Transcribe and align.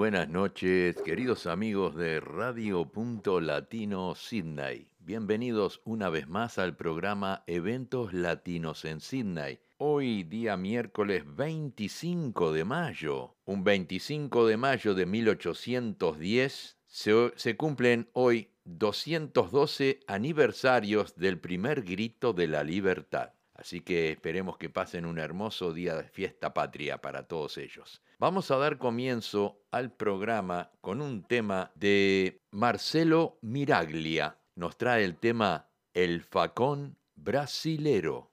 Buenas 0.00 0.30
noches, 0.30 0.96
queridos 1.04 1.44
amigos 1.44 1.94
de 1.94 2.20
Radio 2.20 2.86
Punto 2.86 3.38
Latino 3.38 4.14
Sydney. 4.14 4.88
Bienvenidos 4.98 5.82
una 5.84 6.08
vez 6.08 6.26
más 6.26 6.56
al 6.58 6.74
programa 6.74 7.44
Eventos 7.46 8.14
Latinos 8.14 8.86
en 8.86 9.02
Sydney. 9.02 9.60
Hoy 9.76 10.22
día 10.22 10.56
miércoles 10.56 11.24
25 11.26 12.50
de 12.50 12.64
mayo, 12.64 13.36
un 13.44 13.62
25 13.62 14.46
de 14.46 14.56
mayo 14.56 14.94
de 14.94 15.04
1810, 15.04 16.78
se, 16.86 17.32
se 17.36 17.56
cumplen 17.58 18.08
hoy 18.14 18.54
212 18.64 20.00
aniversarios 20.06 21.14
del 21.16 21.38
primer 21.38 21.82
grito 21.82 22.32
de 22.32 22.48
la 22.48 22.64
libertad. 22.64 23.34
Así 23.52 23.82
que 23.82 24.12
esperemos 24.12 24.56
que 24.56 24.70
pasen 24.70 25.04
un 25.04 25.18
hermoso 25.18 25.74
día 25.74 25.94
de 25.94 26.08
fiesta 26.08 26.54
patria 26.54 27.02
para 27.02 27.24
todos 27.24 27.58
ellos. 27.58 28.00
Vamos 28.20 28.50
a 28.50 28.58
dar 28.58 28.76
comienzo 28.76 29.62
al 29.70 29.92
programa 29.92 30.72
con 30.82 31.00
un 31.00 31.22
tema 31.22 31.70
de 31.74 32.42
Marcelo 32.50 33.38
Miraglia. 33.40 34.36
Nos 34.56 34.76
trae 34.76 35.04
el 35.04 35.16
tema 35.16 35.70
El 35.94 36.20
facón 36.20 36.98
brasilero. 37.14 38.30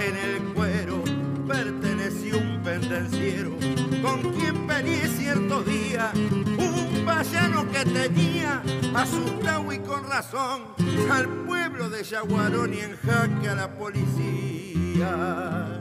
En 0.00 0.16
el 0.16 0.54
cuero 0.54 1.02
perteneció 1.46 2.38
un 2.38 2.62
pendenciero 2.62 3.50
con 4.02 4.20
quien 4.34 4.66
peleé 4.66 5.08
cierto 5.08 5.62
día, 5.62 6.12
un 6.14 7.04
vallano 7.04 7.70
que 7.70 7.84
tenía 7.84 8.62
asustado 8.94 9.72
y 9.72 9.78
con 9.78 10.08
razón 10.08 10.74
al 11.10 11.26
pueblo 11.46 11.88
de 11.90 12.02
Yaguarón 12.02 12.74
y 12.74 12.80
en 12.80 12.96
jaque 12.96 13.48
a 13.48 13.54
la 13.54 13.76
policía. 13.76 15.73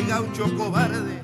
Soy 0.00 0.08
gaucho 0.08 0.56
cobarde 0.56 1.20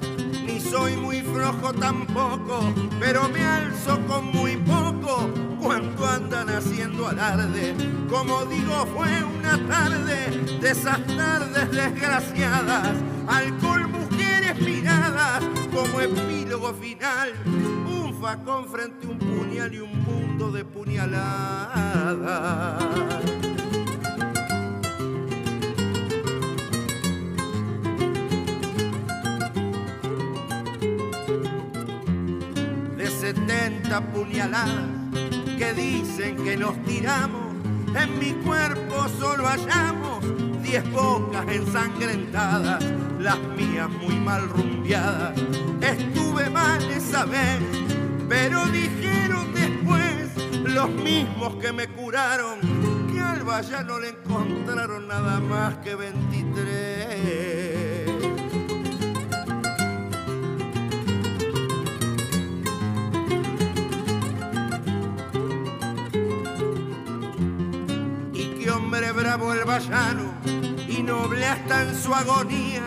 soy 0.61 0.97
muy 0.97 1.23
flojo 1.23 1.73
tampoco, 1.73 2.73
pero 2.99 3.29
me 3.29 3.43
alzo 3.43 3.99
con 4.07 4.27
muy 4.27 4.57
poco 4.57 5.31
cuando 5.61 6.07
andan 6.07 6.49
haciendo 6.51 7.07
alarde. 7.09 7.75
Como 8.11 8.45
digo, 8.47 8.87
fue 8.95 9.09
una 9.23 9.57
tarde 9.69 10.29
de 10.61 10.71
esas 10.71 11.07
tardes 11.07 11.71
desgraciadas, 11.71 12.97
alcohol, 13.29 13.89
mujeres 13.89 14.61
miradas, 14.61 15.45
como 15.73 16.01
epílogo 16.01 16.75
final, 16.75 17.33
un 17.47 18.13
facón 18.21 18.67
frente 18.69 19.07
a 19.07 19.11
un 19.11 19.19
puñal 19.19 19.73
y 19.73 19.79
un 19.79 20.03
mundo 20.05 20.51
de 20.51 20.65
puñaladas. 20.65 21.77
Puñaladas 34.01 34.89
que 35.59 35.73
dicen 35.73 36.37
que 36.45 36.57
nos 36.57 36.81
tiramos. 36.85 37.55
En 37.95 38.19
mi 38.19 38.33
cuerpo 38.45 39.09
solo 39.19 39.47
hallamos 39.47 40.25
diez 40.63 40.89
bocas 40.91 41.47
ensangrentadas, 41.49 42.85
las 43.19 43.39
mías 43.57 43.89
muy 43.89 44.17
mal 44.17 44.49
rumbeadas. 44.49 45.39
Estuve 45.81 46.51
mal 46.51 46.83
esa 46.91 47.25
vez, 47.25 47.61
pero 48.29 48.67
dijeron 48.67 49.55
después 49.55 50.31
los 50.65 50.91
mismos 50.91 51.57
que 51.57 51.73
me 51.73 51.89
curaron 51.89 52.61
que 53.13 53.21
al 53.21 53.87
no 53.87 53.99
le 53.99 54.11
encontraron 54.11 55.09
nada 55.09 55.41
más 55.41 55.77
que 55.79 55.95
23. 55.95 57.46
Bravo 69.37 69.53
el 69.53 69.65
vallano 69.65 70.33
y 70.89 71.03
noble 71.03 71.45
hasta 71.45 71.83
en 71.83 71.95
su 71.95 72.15
agonía, 72.15 72.83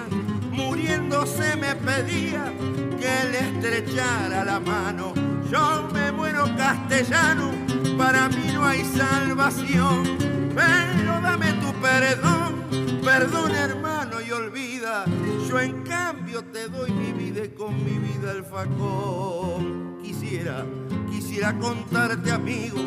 muriéndose 0.52 1.56
me 1.56 1.76
pedía 1.76 2.52
que 3.00 3.30
le 3.32 3.40
estrechara 3.40 4.44
la 4.44 4.60
mano. 4.60 5.14
Yo 5.52 5.88
me 5.94 6.12
muero 6.12 6.46
castellano, 6.58 7.52
para 7.98 8.30
mí 8.30 8.52
no 8.54 8.66
hay 8.66 8.84
salvación, 8.84 10.18
pero 10.56 11.22
dame 11.22 11.54
tu 11.54 11.72
perdón, 11.82 12.64
perdón 13.04 13.52
hermano 13.52 14.20
y 14.20 14.32
olvida, 14.32 15.06
yo 15.48 15.60
en 15.60 15.84
cambio 15.84 16.44
te 16.46 16.68
doy 16.68 16.92
mi 16.92 17.12
vida 17.12 17.46
y 17.46 17.50
con 17.50 17.76
mi 17.84 18.00
vida 18.00 18.32
el 18.32 18.44
facón. 18.44 20.00
Quisiera, 20.02 20.66
quisiera 21.12 21.56
contarte 21.60 22.32
amigo, 22.32 22.80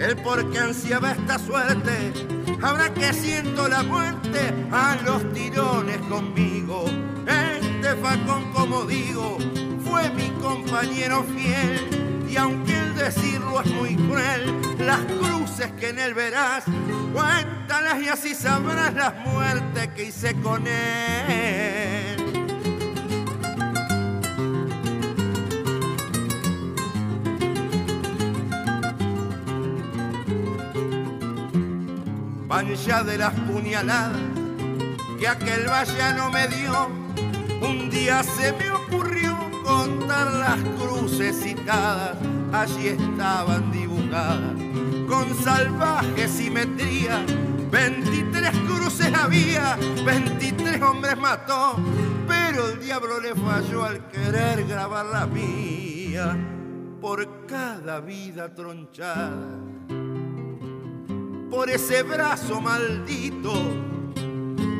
el 0.00 0.16
por 0.22 0.50
qué 0.50 0.60
ansiaba 0.60 1.12
esta 1.12 1.38
suerte 1.38 2.39
Ahora 2.62 2.92
que 2.92 3.12
siento 3.14 3.68
la 3.68 3.82
muerte 3.82 4.52
a 4.70 4.96
los 5.04 5.32
tirones 5.32 5.98
conmigo. 6.08 6.84
Este 7.26 7.96
facón, 7.96 8.52
como 8.52 8.84
digo, 8.84 9.38
fue 9.84 10.10
mi 10.10 10.28
compañero 10.40 11.24
fiel. 11.24 12.26
Y 12.28 12.36
aunque 12.36 12.76
el 12.78 12.94
decirlo 12.94 13.62
es 13.62 13.70
muy 13.72 13.96
cruel, 13.96 14.76
las 14.78 15.00
cruces 15.00 15.72
que 15.72 15.88
en 15.88 15.98
él 15.98 16.14
verás, 16.14 16.64
cuéntalas 17.12 18.02
y 18.02 18.08
así 18.08 18.34
sabrás 18.34 18.94
las 18.94 19.14
muertes 19.26 19.88
que 19.88 20.04
hice 20.04 20.34
con 20.40 20.66
él. 20.66 22.19
Pancha 32.50 33.04
de 33.04 33.16
las 33.16 33.32
puñaladas 33.32 34.18
que 35.20 35.28
aquel 35.28 35.68
vallano 35.68 36.30
me 36.30 36.48
dio. 36.48 36.88
Un 37.62 37.88
día 37.88 38.24
se 38.24 38.52
me 38.54 38.68
ocurrió 38.72 39.38
contar 39.62 40.32
las 40.32 40.58
cruces 40.76 41.44
citadas, 41.44 42.16
allí 42.52 42.88
estaban 42.88 43.70
dibujadas 43.70 44.56
con 45.08 45.32
salvaje 45.44 46.26
simetría. 46.26 47.24
23 47.70 48.50
cruces 48.66 49.14
había, 49.14 49.78
23 50.04 50.82
hombres 50.82 51.16
mató, 51.18 51.76
pero 52.26 52.70
el 52.70 52.80
diablo 52.80 53.20
le 53.20 53.36
falló 53.36 53.84
al 53.84 54.08
querer 54.08 54.66
grabar 54.66 55.06
la 55.06 55.24
mía 55.24 56.36
por 57.00 57.46
cada 57.46 58.00
vida 58.00 58.52
tronchada 58.52 59.69
por 61.50 61.68
ese 61.68 62.04
brazo 62.04 62.60
maldito. 62.60 63.52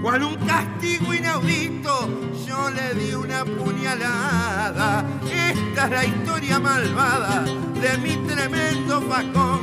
Cual 0.03 0.23
un 0.23 0.37
castigo 0.47 1.13
inaudito, 1.13 2.09
yo 2.47 2.71
le 2.71 2.95
di 2.95 3.13
una 3.13 3.45
puñalada. 3.45 5.05
Esta 5.25 5.85
es 5.85 5.91
la 5.91 6.05
historia 6.07 6.59
malvada 6.59 7.43
de 7.43 7.99
mi 7.99 8.17
tremendo 8.27 9.03
facón. 9.03 9.61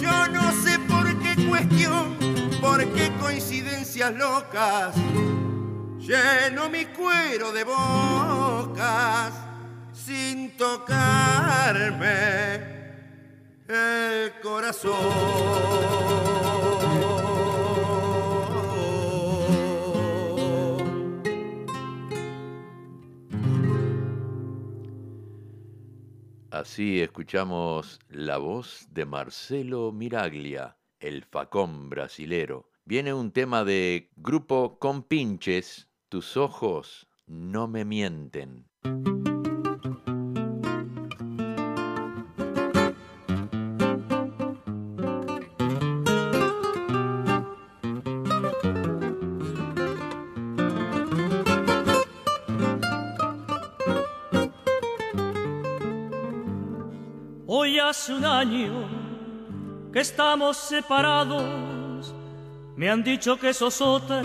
Yo 0.00 0.28
no 0.28 0.52
sé 0.62 0.78
por 0.80 1.06
qué 1.18 1.34
cuestión, 1.48 2.16
por 2.60 2.84
qué 2.92 3.10
coincidencias 3.18 4.14
locas. 4.14 4.94
Lleno 5.98 6.68
mi 6.68 6.84
cuero 6.86 7.52
de 7.52 7.64
bocas 7.64 9.32
sin 9.92 10.56
tocarme 10.56 12.71
el 13.68 14.32
corazón. 14.42 14.92
Así 26.50 27.00
escuchamos 27.00 27.98
la 28.08 28.38
voz 28.38 28.86
de 28.90 29.04
Marcelo 29.06 29.90
Miraglia, 29.90 30.76
el 31.00 31.24
facón 31.24 31.88
brasilero. 31.88 32.70
Viene 32.84 33.14
un 33.14 33.32
tema 33.32 33.64
de 33.64 34.10
grupo 34.16 34.78
Compinches, 34.78 35.88
tus 36.08 36.36
ojos 36.36 37.08
no 37.26 37.68
me 37.68 37.84
mienten. 37.84 38.68
Hace 58.02 58.14
un 58.14 58.24
año 58.24 58.72
que 59.92 60.00
estamos 60.00 60.56
separados. 60.56 62.12
Me 62.74 62.90
han 62.90 63.04
dicho 63.04 63.38
que 63.38 63.54
sos 63.54 63.80
otra, 63.80 64.22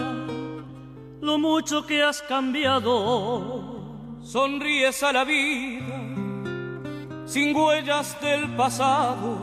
lo 1.22 1.38
mucho 1.38 1.86
que 1.86 2.02
has 2.02 2.24
cambiado. 2.24 4.18
Sonríes 4.24 5.04
a 5.04 5.14
la 5.14 5.24
vida, 5.24 6.02
sin 7.28 7.56
huellas 7.56 8.20
del 8.20 8.50
pasado, 8.56 9.38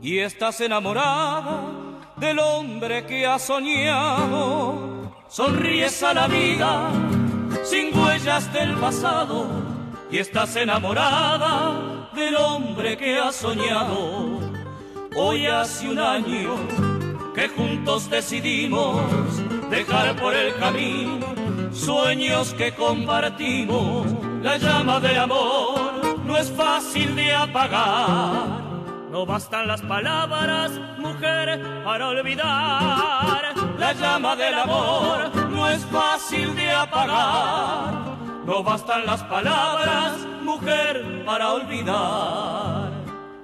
y 0.00 0.20
estás 0.20 0.62
enamorada 0.62 1.60
del 2.16 2.38
hombre 2.38 3.04
que 3.04 3.26
has 3.26 3.42
soñado. 3.42 5.12
Sonríes 5.28 6.02
a 6.02 6.14
la 6.14 6.26
vida, 6.28 6.90
sin 7.64 7.94
huellas 7.94 8.50
del 8.54 8.74
pasado, 8.76 9.69
y 10.10 10.18
estás 10.18 10.56
enamorada 10.56 12.10
del 12.14 12.36
hombre 12.36 12.96
que 12.96 13.18
ha 13.18 13.32
soñado. 13.32 14.40
Hoy 15.16 15.46
hace 15.46 15.88
un 15.88 15.98
año 15.98 16.56
que 17.34 17.48
juntos 17.48 18.10
decidimos 18.10 19.00
dejar 19.70 20.16
por 20.16 20.34
el 20.34 20.54
camino 20.56 21.26
sueños 21.72 22.54
que 22.54 22.72
compartimos. 22.72 24.06
La 24.42 24.56
llama 24.56 25.00
del 25.00 25.18
amor 25.18 26.18
no 26.24 26.36
es 26.36 26.50
fácil 26.50 27.14
de 27.14 27.34
apagar. 27.34 28.70
No 29.10 29.26
bastan 29.26 29.66
las 29.66 29.82
palabras, 29.82 30.72
mujer, 30.98 31.82
para 31.84 32.08
olvidar. 32.08 33.54
La 33.78 33.92
llama 33.92 34.36
del 34.36 34.54
amor 34.54 35.34
no 35.50 35.68
es 35.68 35.84
fácil 35.86 36.54
de 36.54 36.70
apagar. 36.70 38.09
No 38.50 38.64
bastan 38.64 39.06
las 39.06 39.22
palabras, 39.22 40.26
mujer, 40.42 41.22
para 41.24 41.52
olvidar. 41.52 42.90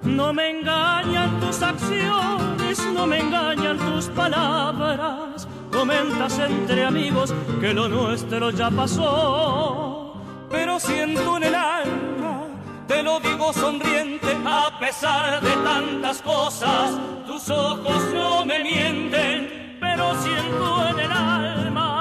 No 0.03 0.33
me 0.33 0.49
engañan 0.49 1.39
tus 1.39 1.61
acciones, 1.61 2.85
no 2.93 3.07
me 3.07 3.19
engañan 3.19 3.77
tus 3.77 4.07
palabras. 4.07 5.47
Comentas 5.71 6.37
entre 6.39 6.83
amigos 6.83 7.33
que 7.61 7.73
lo 7.73 7.87
nuestro 7.87 8.49
ya 8.51 8.69
pasó. 8.69 10.13
Pero 10.51 10.77
siento 10.77 11.37
en 11.37 11.43
el 11.43 11.55
alma, 11.55 12.41
te 12.85 13.01
lo 13.01 13.21
digo 13.21 13.53
sonriente, 13.53 14.35
a 14.45 14.77
pesar 14.77 15.39
de 15.39 15.51
tantas 15.63 16.21
cosas, 16.21 16.91
tus 17.25 17.49
ojos 17.49 18.03
no 18.13 18.45
me 18.45 18.61
mienten. 18.61 19.77
Pero 19.79 20.13
siento 20.21 20.85
en 20.89 20.99
el 20.99 21.11
alma, 21.13 21.96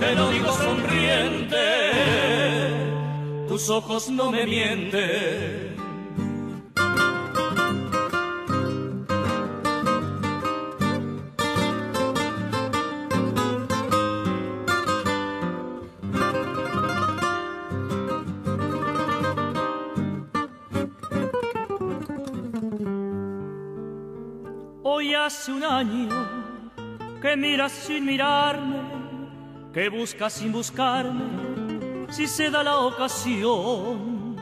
te 0.00 0.14
lo 0.14 0.30
digo 0.30 0.52
sonriente 0.52 1.90
tus 3.50 3.68
ojos 3.68 4.08
no 4.08 4.30
me 4.30 4.46
mienten. 4.46 5.76
Hoy 24.82 25.14
hace 25.14 25.52
un 25.52 25.64
año 25.64 26.08
que 27.20 27.36
miras 27.36 27.72
sin 27.72 28.06
mirarme, 28.06 28.78
que 29.72 29.88
buscas 29.88 30.32
sin 30.32 30.52
buscarme 30.52 32.08
si 32.10 32.26
se 32.26 32.50
da 32.50 32.62
la 32.62 32.78
ocasión. 32.78 34.36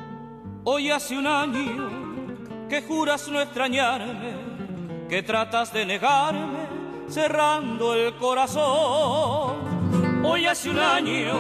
Hoy 0.65 0.91
hace 0.91 1.19
un 1.19 1.27
año 1.27 2.67
que 2.69 2.83
juras 2.83 3.29
no 3.29 3.41
extrañarme, 3.41 4.33
que 5.09 5.23
tratas 5.23 5.73
de 5.73 5.85
negarme 5.85 6.67
cerrando 7.09 7.95
el 7.95 8.15
corazón. 8.17 9.57
Hoy 10.25 10.47
hace 10.47 10.71
un 10.71 10.79
año 10.79 11.35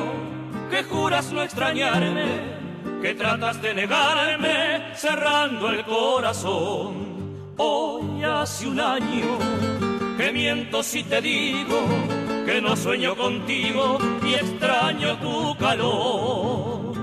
que 0.70 0.82
juras 0.84 1.32
no 1.32 1.42
extrañarme, 1.42 3.00
que 3.00 3.14
tratas 3.14 3.60
de 3.62 3.74
negarme 3.74 4.94
cerrando 4.94 5.70
el 5.70 5.84
corazón. 5.84 7.08
Hoy 7.56 8.22
hace 8.22 8.68
un 8.68 8.80
año 8.80 9.38
que 10.18 10.30
miento 10.30 10.82
si 10.82 11.02
te 11.04 11.20
digo 11.22 12.17
que 12.48 12.62
no 12.62 12.74
sueño 12.76 13.14
contigo 13.14 13.98
y 14.22 14.32
extraño 14.32 15.18
tu 15.18 15.54
calor. 15.58 16.94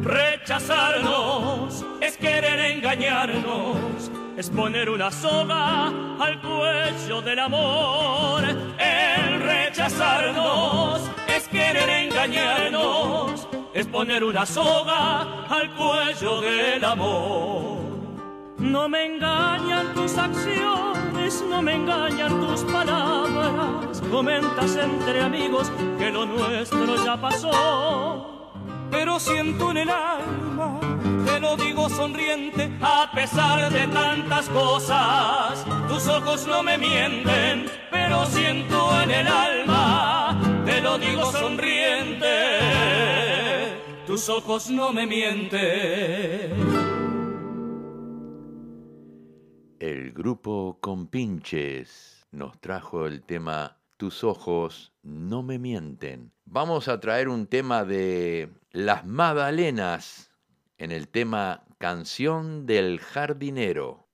Rechazarnos 0.00 1.84
es 2.00 2.16
querer 2.16 2.76
engañarnos, 2.76 4.12
es 4.36 4.48
poner 4.48 4.88
una 4.88 5.10
soga 5.10 5.88
al 6.20 6.40
cuello 6.40 7.20
del 7.20 7.40
amor. 7.40 8.44
El 8.44 9.42
rechazarnos 9.42 11.00
es 11.26 11.48
querer 11.48 11.88
engañarnos, 11.88 13.48
es 13.74 13.88
poner 13.88 14.22
una 14.22 14.46
soga 14.46 15.46
al 15.48 15.68
cuello 15.74 16.40
del 16.42 16.84
amor. 16.84 17.82
No 18.56 18.88
me 18.88 19.06
engañan 19.06 19.94
tus 19.94 20.16
acciones, 20.16 21.01
no 21.40 21.62
me 21.62 21.76
engañan 21.76 22.40
tus 22.40 22.60
palabras. 22.64 24.02
Comentas 24.10 24.76
entre 24.76 25.22
amigos 25.22 25.72
que 25.98 26.10
lo 26.10 26.26
nuestro 26.26 27.02
ya 27.04 27.16
pasó. 27.16 28.52
Pero 28.90 29.18
siento 29.18 29.70
en 29.70 29.78
el 29.78 29.88
alma, 29.90 30.78
te 31.24 31.40
lo 31.40 31.56
digo 31.56 31.88
sonriente, 31.88 32.70
a 32.82 33.10
pesar 33.14 33.72
de 33.72 33.86
tantas 33.86 34.50
cosas. 34.50 35.64
Tus 35.88 36.06
ojos 36.08 36.46
no 36.46 36.62
me 36.62 36.76
mienten, 36.76 37.70
pero 37.90 38.26
siento 38.26 39.00
en 39.00 39.10
el 39.10 39.26
alma, 39.26 40.38
te 40.66 40.82
lo 40.82 40.98
digo 40.98 41.32
sonriente. 41.32 42.28
Tus 44.06 44.28
ojos 44.28 44.68
no 44.68 44.92
me 44.92 45.06
mienten. 45.06 46.91
El 49.82 50.12
grupo 50.12 50.78
Compinches 50.80 52.24
nos 52.30 52.60
trajo 52.60 53.04
el 53.04 53.24
tema 53.24 53.78
Tus 53.96 54.22
ojos 54.22 54.92
no 55.02 55.42
me 55.42 55.58
mienten. 55.58 56.30
Vamos 56.44 56.86
a 56.86 57.00
traer 57.00 57.28
un 57.28 57.48
tema 57.48 57.82
de 57.82 58.48
Las 58.70 59.04
Magdalenas 59.04 60.30
en 60.78 60.92
el 60.92 61.08
tema 61.08 61.64
Canción 61.78 62.64
del 62.64 63.00
Jardinero. 63.00 64.06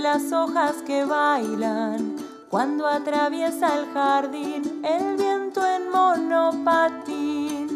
Las 0.00 0.32
hojas 0.32 0.76
que 0.86 1.04
bailan 1.04 2.16
cuando 2.48 2.86
atraviesa 2.86 3.78
el 3.78 3.92
jardín 3.92 4.82
el 4.84 5.16
viento 5.16 5.66
en 5.66 5.90
monopatín. 5.90 7.66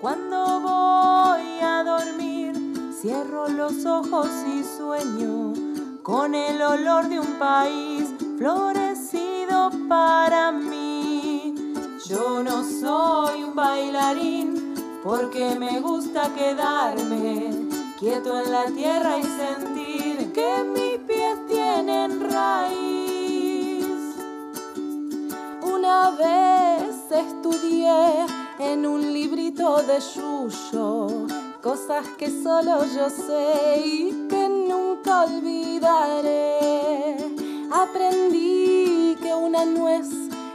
Cuando 0.00 0.60
voy 0.60 1.60
a 1.60 1.82
dormir, 1.84 2.54
cierro 3.00 3.48
los 3.48 3.84
ojos 3.84 4.28
y 4.46 4.62
sueño 4.64 5.52
con 6.02 6.34
el 6.34 6.62
olor 6.62 7.08
de 7.08 7.20
un 7.20 7.38
país 7.38 8.14
florecido 8.38 9.70
para 9.88 10.52
mí. 10.52 11.54
Yo 12.08 12.42
no 12.42 12.62
soy 12.62 13.44
un 13.44 13.54
bailarín 13.54 14.74
porque 15.02 15.54
me 15.58 15.80
gusta 15.80 16.32
quedarme 16.34 17.50
quieto 17.98 18.40
en 18.40 18.52
la 18.52 18.66
tierra 18.66 19.18
y 19.18 19.22
sentir 19.22 20.32
que 20.32 20.64
mis 20.64 20.75
Una 25.96 26.10
vez 26.10 27.10
estudié 27.10 28.26
en 28.58 28.84
un 28.84 29.14
librito 29.14 29.82
de 29.82 29.98
Yuyo 29.98 31.26
cosas 31.62 32.06
que 32.18 32.28
solo 32.42 32.84
yo 32.94 33.08
sé 33.08 33.80
y 33.82 34.26
que 34.28 34.46
nunca 34.46 35.24
olvidaré. 35.24 37.16
Aprendí 37.72 39.16
que 39.22 39.34
una 39.34 39.64
nuez 39.64 40.08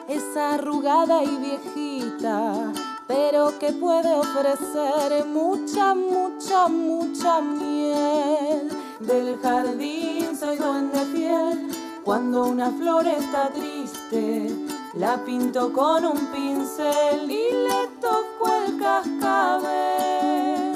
es 0.08 0.38
arrugada 0.38 1.24
y 1.24 1.36
viejita, 1.38 2.72
pero 3.08 3.58
que 3.58 3.72
puede 3.72 4.14
ofrecer 4.14 5.26
mucha, 5.26 5.96
mucha, 5.96 6.68
mucha 6.68 7.42
miel. 7.42 8.70
Del 9.00 9.40
jardín 9.42 10.38
soy 10.40 10.58
duende 10.58 11.00
fiel 11.06 11.68
cuando 12.04 12.46
una 12.46 12.70
flor 12.70 13.08
está 13.08 13.50
triste. 13.50 14.71
La 14.96 15.24
pinto 15.24 15.72
con 15.72 16.06
un 16.06 16.18
pincel 16.34 17.32
y 17.32 17.50
le 17.50 17.88
toco 18.02 18.54
el 18.54 18.78
cascabel. 18.78 20.76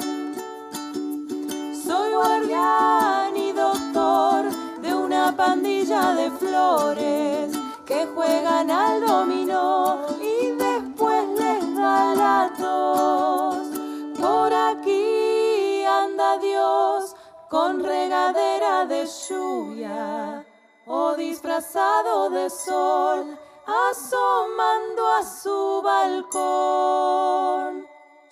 Soy 1.84 2.14
guardián 2.14 3.36
y 3.36 3.52
doctor 3.52 4.46
de 4.80 4.94
una 4.94 5.36
pandilla 5.36 6.14
de 6.14 6.30
flores 6.30 7.52
que 7.84 8.06
juegan 8.14 8.70
al 8.70 9.06
dominó 9.06 10.06
y 10.18 10.46
después 10.52 11.28
les 11.38 11.76
da 11.76 12.14
la 12.14 12.52
tos. 12.56 13.68
Por 14.18 14.54
aquí 14.54 15.84
anda 15.84 16.38
Dios 16.38 17.14
con 17.50 17.84
regadera 17.84 18.86
de 18.86 19.06
lluvia 19.28 20.42
o 20.86 21.14
disfrazado 21.16 22.30
de 22.30 22.48
sol 22.48 23.38
asomando 23.66 25.06
a 25.08 25.22
su 25.24 25.82
balcón. 25.82 27.36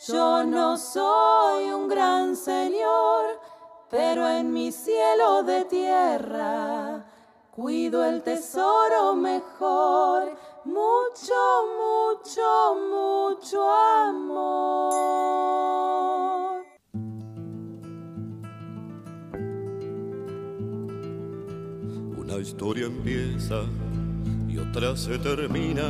Yo 0.07 0.45
no 0.45 0.77
soy 0.77 1.71
un 1.71 1.89
gran 1.89 2.37
señor, 2.37 3.41
pero 3.91 4.29
en 4.29 4.53
mi 4.53 4.71
cielo 4.71 5.43
de 5.43 5.65
tierra 5.65 7.05
cuido 7.51 8.05
el 8.05 8.23
tesoro 8.23 9.15
mejor, 9.15 10.37
mucho, 10.65 11.35
mucho, 11.79 12.77
mucho 12.91 13.71
amor. 13.71 14.55
Una 22.17 22.39
historia 22.39 22.87
empieza 22.87 23.65
otra 24.77 24.97
se 24.97 25.17
termina, 25.19 25.85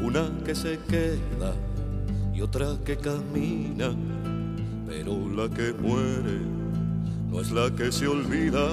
una 0.00 0.30
que 0.44 0.54
se 0.54 0.78
queda 0.88 1.52
y 2.32 2.40
otra 2.40 2.76
que 2.84 2.96
camina, 2.96 3.90
pero 4.86 5.28
la 5.34 5.48
que 5.48 5.72
muere 5.72 6.38
no 7.28 7.40
es 7.40 7.50
la 7.50 7.68
que 7.72 7.90
se 7.90 8.06
olvida 8.06 8.68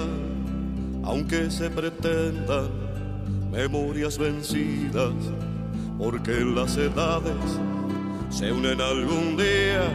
aunque 1.02 1.50
se 1.50 1.70
pretendan 1.70 2.68
memorias 3.50 4.16
vencidas, 4.16 5.12
porque 5.98 6.44
las 6.44 6.76
edades 6.76 7.58
se 8.30 8.52
unen 8.52 8.80
algún 8.80 9.36
día, 9.36 9.90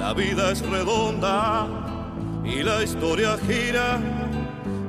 la 0.00 0.12
vida 0.12 0.50
es 0.50 0.60
redonda 0.68 1.68
y 2.44 2.64
la 2.64 2.82
historia 2.82 3.38
gira, 3.46 4.00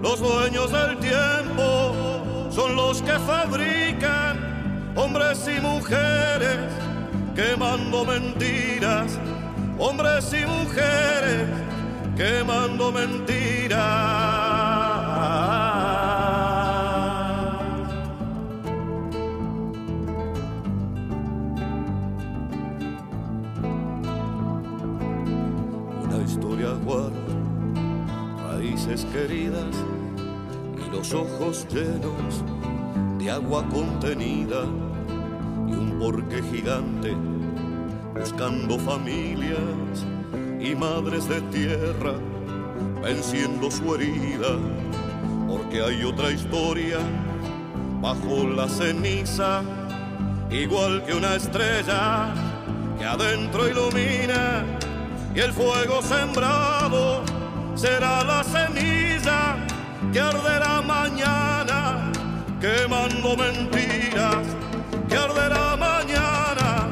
los 0.01 0.19
dueños 0.19 0.71
del 0.71 0.97
tiempo 0.97 2.02
son 2.53 2.75
los 2.75 3.01
que 3.01 3.17
fabrican 3.19 4.93
hombres 4.95 5.47
y 5.47 5.59
mujeres 5.59 6.71
quemando 7.35 8.05
mentiras, 8.05 9.17
hombres 9.79 10.31
y 10.33 10.45
mujeres 10.45 11.47
quemando 12.15 12.91
mentiras. 12.91 14.53
raíces 28.47 29.05
queridas 29.11 29.75
los 30.93 31.11
ojos 31.11 31.65
llenos 31.71 32.43
de 33.17 33.31
agua 33.31 33.67
contenida 33.69 34.61
y 35.67 35.73
un 35.73 35.97
porqué 35.99 36.43
gigante 36.43 37.15
buscando 38.13 38.77
familias 38.77 40.05
y 40.61 40.75
madres 40.75 41.27
de 41.27 41.41
tierra 41.41 42.13
venciendo 43.01 43.71
su 43.71 43.95
herida 43.95 44.55
porque 45.47 45.81
hay 45.81 46.03
otra 46.03 46.29
historia 46.29 46.99
bajo 47.99 48.47
la 48.47 48.69
ceniza 48.69 49.63
igual 50.51 51.03
que 51.05 51.15
una 51.15 51.33
estrella 51.33 52.35
que 52.99 53.05
adentro 53.05 53.67
ilumina 53.67 54.63
y 55.33 55.39
el 55.39 55.53
fuego 55.53 56.03
sembrado 56.03 57.23
será 57.73 58.23
la 58.23 58.43
ceniza 58.43 59.72
que 60.13 60.19
arderá 60.19 60.79
mañana 60.81 62.11
quemando 62.61 63.35
mentiras, 63.35 64.45
que 65.09 65.15
arderá 65.15 65.75
mañana 65.75 66.91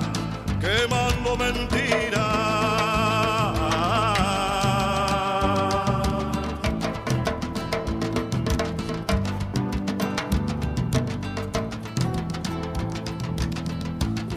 quemando 0.60 1.38
mentiras. 1.38 2.22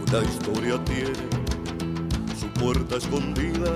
Una 0.06 0.20
historia 0.28 0.84
tiene 0.84 1.26
su 2.38 2.46
puerta 2.60 2.96
escondida 2.96 3.72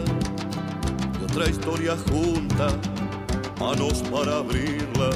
otra 1.25 1.49
historia 1.49 1.97
junta, 2.11 2.69
manos 3.59 4.03
para 4.11 4.39
abrirla. 4.39 5.11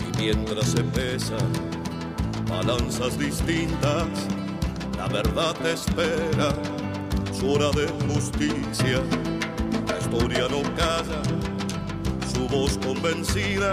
Y 0.00 0.22
mientras 0.22 0.66
se 0.66 0.82
pesan 0.82 1.52
balanzas 2.48 3.18
distintas, 3.18 4.08
la 4.96 5.08
verdad 5.08 5.54
espera 5.66 6.52
su 7.32 7.52
hora 7.52 7.70
de 7.70 7.88
justicia. 8.12 9.00
La 9.88 9.98
historia 9.98 10.46
no 10.50 10.62
calla, 10.74 11.22
su 12.32 12.46
voz 12.48 12.78
convencida, 12.78 13.72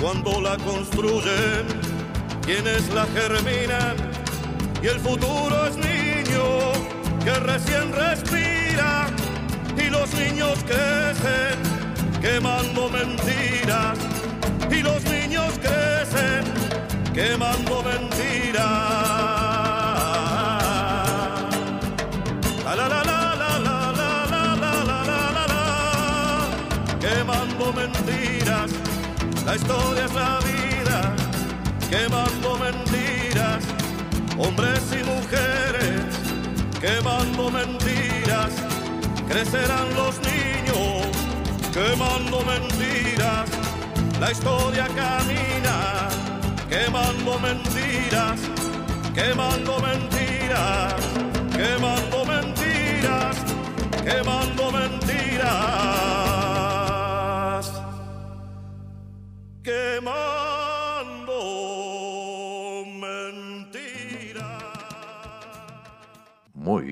cuando 0.00 0.40
la 0.40 0.56
construyen, 0.58 1.66
quienes 2.42 2.92
la 2.92 3.06
germinan, 3.06 3.96
y 4.82 4.86
el 4.86 5.00
futuro 5.00 5.66
es 5.66 5.76
niño 5.76 6.72
que 7.24 7.34
recién 7.40 7.92
respira 7.92 9.08
y 9.76 9.90
los 9.90 10.12
niños 10.14 10.58
crecen 10.64 11.75
quemando 12.26 12.90
mentiras 12.90 13.96
y 14.68 14.82
los 14.82 15.00
niños 15.04 15.52
crecen 15.62 16.42
quemando 17.14 17.84
mentiras. 17.84 18.64
La 22.64 22.74
la 22.74 23.02
quemando 27.00 27.72
mentiras. 27.72 28.70
La 29.44 29.54
historia 29.54 30.04
es 30.06 30.14
la 30.14 30.38
vida 30.50 31.14
quemando 31.88 32.58
mentiras. 32.58 33.62
Hombres 34.36 34.82
y 34.98 35.02
mujeres 35.12 36.02
quemando 36.80 37.50
mentiras 37.50 38.50
crecerán 39.28 39.94
los 39.94 40.18
niños 40.22 40.55
quemando 41.76 42.42
mentiras. 42.42 43.48
La 44.18 44.30
historia 44.32 44.86
camina 44.88 46.08
quemando 46.70 47.38
mentiras, 47.38 48.40
quemando 49.14 49.78
mentiras, 49.80 50.94
quemando 51.52 51.95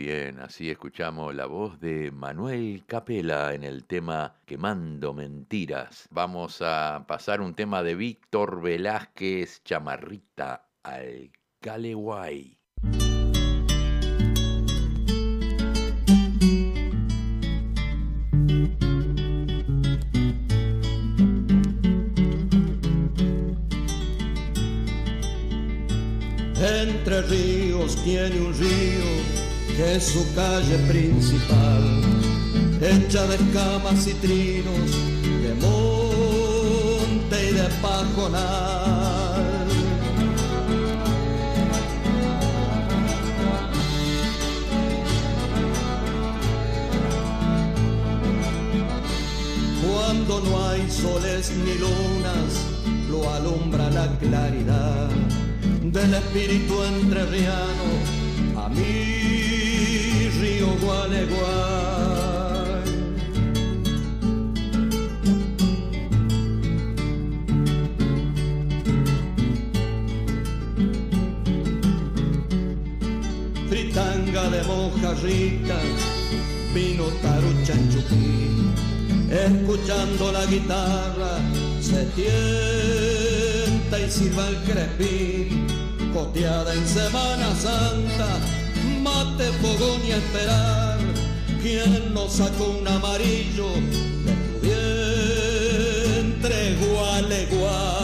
bien, 0.04 0.38
así 0.40 0.70
escuchamos 0.70 1.34
la 1.34 1.46
voz 1.46 1.80
de 1.80 2.10
Manuel 2.10 2.84
Capela 2.86 3.54
en 3.54 3.64
el 3.64 3.84
tema 3.84 4.34
Quemando 4.44 5.14
Mentiras. 5.14 6.08
Vamos 6.10 6.60
a 6.60 7.06
pasar 7.08 7.40
un 7.40 7.54
tema 7.54 7.82
de 7.82 7.94
Víctor 7.94 8.60
Velázquez 8.60 9.62
Chamarrita 9.64 10.68
al 10.82 11.30
Caleguay. 11.60 12.58
entre 26.60 27.20
ríos 27.22 27.96
tiene 28.04 28.40
un 28.40 28.54
río 28.54 29.43
que 29.76 29.96
es 29.96 30.04
su 30.04 30.24
calle 30.34 30.78
principal, 30.88 31.82
hecha 32.80 33.26
de 33.26 33.34
escamas 33.34 34.06
y 34.06 34.14
trinos, 34.14 34.90
de 35.42 35.54
monte 35.60 37.50
y 37.50 37.54
de 37.54 37.68
pajonal. 37.82 39.66
Cuando 49.86 50.40
no 50.40 50.68
hay 50.68 50.88
soles 50.88 51.50
ni 51.50 51.74
lunas, 51.74 52.52
lo 53.10 53.28
alumbra 53.32 53.90
la 53.90 54.06
claridad 54.18 55.10
del 55.82 56.14
espíritu 56.14 56.82
entrerriano 56.84 58.24
a 58.56 58.68
mi 58.68 59.23
río 60.44 60.68
Gualeguay. 60.82 62.04
Fritanga 73.68 74.50
de 74.50 74.62
mojarritas, 74.64 75.84
vino 76.74 77.04
tarucha 77.22 77.74
escuchando 79.30 80.30
la 80.30 80.44
guitarra 80.46 81.38
se 81.80 82.04
tienta 82.16 83.98
y 83.98 84.10
sirva 84.10 84.48
el 84.48 84.56
crepín, 84.58 85.66
coteada 86.12 86.72
en 86.72 86.86
Semana 86.86 87.52
Santa, 87.56 88.38
mate, 89.04 89.52
fogón 89.60 90.00
y 90.04 90.12
esperar, 90.12 90.98
quien 91.62 92.14
nos 92.14 92.32
sacó 92.32 92.64
un 92.80 92.88
amarillo 92.88 93.68
de 94.24 94.32
tu 94.34 94.60
vientre, 96.22 96.58
gualeguay. 96.80 98.03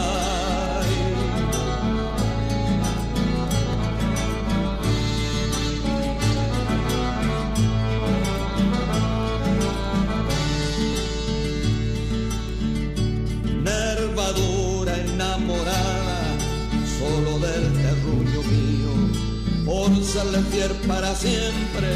por 19.81 20.03
serle 20.03 20.39
fiel 20.51 20.71
para 20.87 21.15
siempre, 21.15 21.87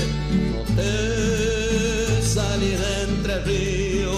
no 0.52 0.76
te 0.76 2.22
salí 2.24 2.70
de 2.70 3.04
entre 3.04 3.40
ríos. 3.44 4.16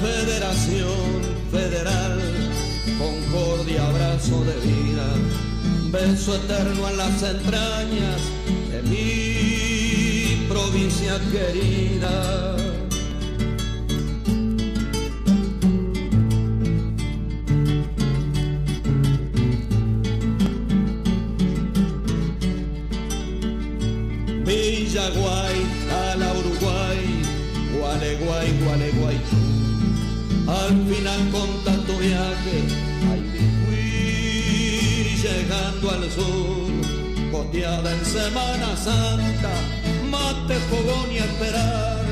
Federación 0.00 1.20
Federal, 1.50 2.18
concordia, 2.98 3.86
abrazo 3.88 4.42
de 4.44 4.56
vida, 4.66 5.06
beso 5.90 6.34
eterno 6.34 6.88
en 6.88 6.96
las 6.96 7.22
entrañas 7.22 8.20
de 8.70 8.82
mi 8.84 10.46
provincia 10.48 11.20
querida. 11.30 12.69
Villaguay 25.00 25.56
a 25.90 26.16
la 26.16 26.32
Uruguay, 26.34 27.22
Gualeguay, 27.74 28.48
Gualeguay. 28.62 29.18
Al 30.46 30.86
final 30.88 31.30
con 31.30 31.64
tanto 31.64 31.96
viaje, 31.98 32.56
ahí 33.10 33.24
me 33.32 33.44
fui 33.64 35.16
llegando 35.22 35.90
al 35.90 36.10
sur, 36.10 37.32
coteada 37.32 37.92
en 37.94 38.04
Semana 38.04 38.76
Santa, 38.76 39.52
mate, 40.10 40.56
fogón 40.68 41.10
y 41.12 41.16
esperar. 41.16 42.04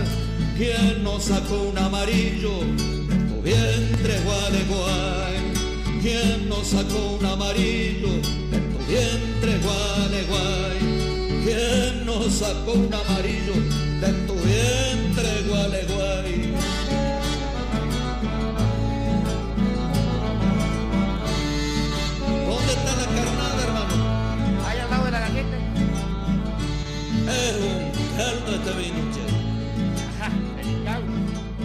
¿Quién 0.56 1.04
nos 1.04 1.24
sacó 1.24 1.64
un 1.70 1.78
amarillo 1.78 2.60
tu 3.28 3.42
vientre, 3.42 4.18
Gualeguay? 4.24 5.36
¿Quién 6.00 6.48
nos 6.48 6.68
sacó 6.68 7.18
un 7.20 7.26
amarillo 7.26 8.08
¿Quién 12.18 12.30
nos 12.30 12.38
sacó 12.38 12.72
un 12.72 12.92
amarillo 12.92 13.54
de 14.00 14.12
tu 14.26 14.34
vientre, 14.34 15.42
Gualeguay? 15.48 16.52
¿Dónde 22.44 22.72
está 22.72 22.96
la 22.96 23.06
carnada, 23.14 23.62
hermano? 23.62 23.96
Ahí 24.66 24.78
al 24.80 24.90
lado 24.90 25.04
de 25.04 25.10
la 25.12 25.20
galleta. 25.20 25.56
Es 27.28 27.54
un 27.62 28.16
caldo 28.16 28.50
este 28.56 28.72
vino, 28.72 29.00
che. 29.14 29.22
Ajá, 30.20 30.32
delicado. 30.56 31.04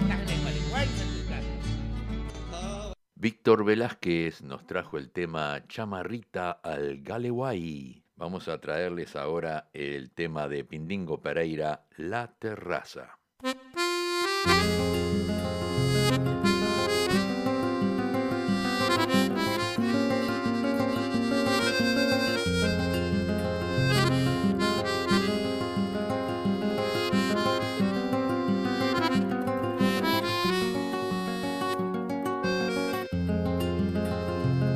Estás 0.04 0.20
en 0.22 0.30
el 0.30 0.42
Gualeguay, 0.42 0.88
en 0.88 1.24
tu 1.24 1.30
casa. 1.30 2.94
Víctor 3.16 3.66
Velázquez 3.66 4.44
nos 4.44 4.68
trajo 4.68 5.00
el 5.00 5.10
tema 5.10 5.63
Chamarrita 5.68 6.52
al 6.52 7.02
Galeguay. 7.02 8.03
Vamos 8.15 8.47
a 8.47 8.60
traerles 8.60 9.15
ahora 9.15 9.69
el 9.73 10.12
tema 10.12 10.47
de 10.47 10.63
Pindingo 10.63 11.21
Pereira, 11.21 11.86
La 11.97 12.28
Terraza. 12.28 13.19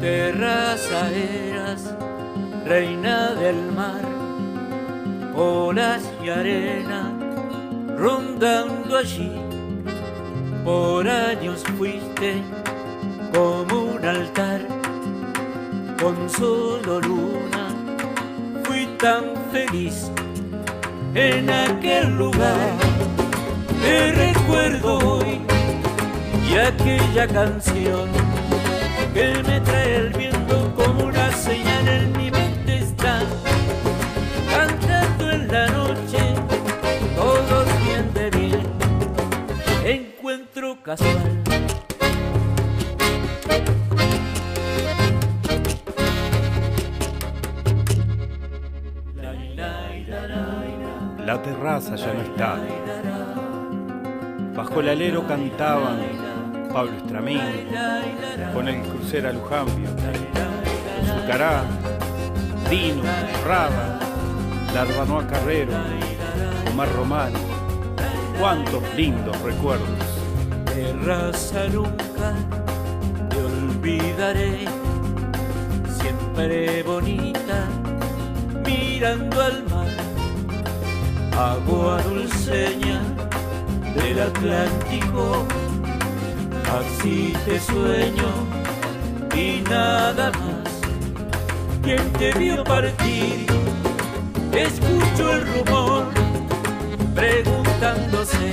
Terraza 0.01 1.11
reina 2.67 3.33
del 3.33 3.71
mar, 3.71 4.01
olas 5.33 6.03
y 6.21 6.29
arena 6.29 7.13
rondando 7.97 8.97
allí. 8.97 9.31
Por 10.65 11.07
años 11.07 11.63
fuiste 11.77 12.43
como 13.33 13.93
un 13.93 14.05
altar, 14.05 14.61
con 16.01 16.29
solo 16.29 16.99
luna 16.99 17.69
fui 18.65 18.85
tan 18.97 19.23
feliz 19.53 20.11
en 21.15 21.49
aquel 21.49 22.17
lugar. 22.17 22.75
Te 23.81 24.11
recuerdo 24.11 24.97
hoy 25.07 25.39
y 26.51 26.57
aquella 26.57 27.27
canción 27.27 28.09
que 29.13 29.41
me 29.47 29.61
trae 29.61 29.95
el 29.95 30.09
viento 30.09 30.73
como 30.75 31.05
una 31.05 31.31
señal 31.31 31.87
en 31.87 32.17
mi 32.17 32.26
encuentro 39.91 40.81
casual 40.83 41.43
La 51.27 51.41
terraza 51.41 51.97
ya 51.97 52.13
no 52.13 52.21
está. 52.21 52.57
Bajo 54.55 54.79
el 54.79 54.87
alero 54.87 55.27
cantaban 55.27 55.99
Pablo 56.71 56.93
Estramín, 56.95 57.41
con 58.53 58.69
el 58.69 58.81
crucero 58.81 59.33
Lujambio, 59.33 59.89
Zucará, 61.05 61.63
Dino, 62.69 63.03
Rada, 63.45 63.99
Larbanoa 64.73 65.27
Carrero, 65.27 65.73
Omar 66.71 66.93
Romano. 66.93 67.56
Cuántos 68.39 68.83
lindos 68.95 69.39
recuerdos. 69.41 69.87
Terraza 70.65 71.67
nunca 71.73 72.35
te 73.29 73.37
olvidaré, 73.37 74.65
siempre 75.99 76.83
bonita, 76.83 77.65
mirando 78.63 79.41
al 79.41 79.63
mar. 79.69 79.87
agua 81.35 82.01
dulceña 82.03 83.01
del 83.95 84.19
Atlántico. 84.19 85.45
Así 86.79 87.33
te 87.45 87.59
sueño 87.59 88.29
y 89.35 89.61
nada 89.67 90.31
más. 90.31 90.81
Quien 91.81 92.13
te 92.13 92.33
vio 92.33 92.63
partir, 92.63 93.47
escucho 94.51 95.31
el 95.31 95.47
rumor 95.47 96.36
preguntándose 97.17 98.51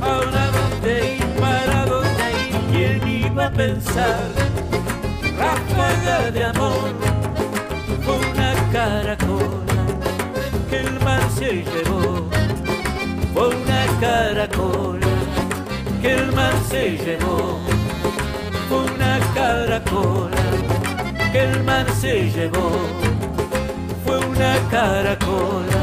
ahora 0.00 0.50
dónde 0.56 1.16
ir, 1.18 1.26
para 1.40 1.86
dónde 1.86 2.28
quién 2.72 3.00
iba 3.06 3.46
a 3.46 3.50
pensar. 3.50 4.20
Ráfaga 5.38 6.32
de 6.32 6.44
amor 6.44 6.90
con 8.04 8.18
una 8.32 8.52
caracola 8.72 9.78
que 10.68 10.80
el 10.80 11.00
mar 11.04 11.22
se 11.38 11.64
llevó. 11.70 12.28
Fue 13.34 13.48
una 13.62 13.82
caracola 14.00 15.06
que 16.02 16.14
el 16.14 16.32
mar 16.32 16.54
se 16.68 16.98
llevó. 17.04 17.60
Fue 18.68 18.80
una 18.94 19.20
caracola 19.36 20.44
que 21.30 21.40
el 21.44 21.62
mar 21.62 21.86
se 22.00 22.30
llevó. 22.30 22.70
Fue 24.04 24.18
una 24.26 24.54
caracola 24.70 25.77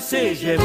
se 0.00 0.34
llevó. 0.34 0.64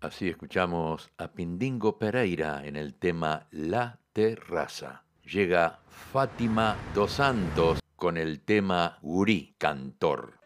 Así 0.00 0.28
escuchamos 0.28 1.10
a 1.16 1.28
Pindingo 1.28 1.98
Pereira 1.98 2.64
en 2.64 2.76
el 2.76 2.94
tema 2.94 3.46
La 3.50 3.98
Terraza. 4.12 5.04
Llega 5.24 5.78
Fátima 5.88 6.76
Dos 6.94 7.12
Santos 7.12 7.80
con 7.96 8.18
el 8.18 8.40
tema 8.40 8.98
Gurí, 9.00 9.54
cantor. 9.56 10.43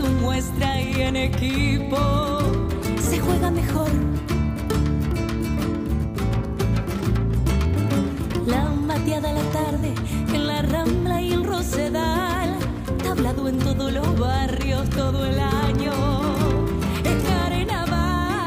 Su 0.00 0.08
muestra 0.12 0.80
y 0.80 1.02
en 1.02 1.16
equipo 1.16 1.98
se 3.00 3.20
juega 3.20 3.50
mejor. 3.50 3.90
La 8.46 8.64
mateada 8.64 9.30
a 9.30 9.32
la 9.32 9.42
tarde 9.50 9.92
en 10.32 10.46
la 10.46 10.62
rambla 10.62 11.20
y 11.20 11.32
el 11.32 11.44
rosedal. 11.44 12.56
Tablado 13.02 13.48
en 13.48 13.58
todos 13.58 13.92
los 13.92 14.18
barrios 14.18 14.88
todo 14.90 15.26
el 15.26 15.38
año. 15.38 15.92
Es 17.04 17.22
carnaval. 17.24 18.40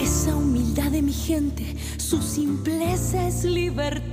Esa 0.00 0.34
humildad 0.34 0.90
de 0.90 1.02
mi 1.02 1.12
gente, 1.12 1.76
su 1.98 2.22
simpleza 2.22 3.26
es 3.26 3.44
libertad. 3.44 4.05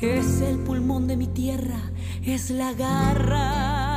Es 0.00 0.42
el 0.42 0.58
pulmón 0.60 1.08
de 1.08 1.16
mi 1.16 1.26
tierra, 1.26 1.80
es 2.24 2.50
la 2.50 2.72
garra. 2.72 3.87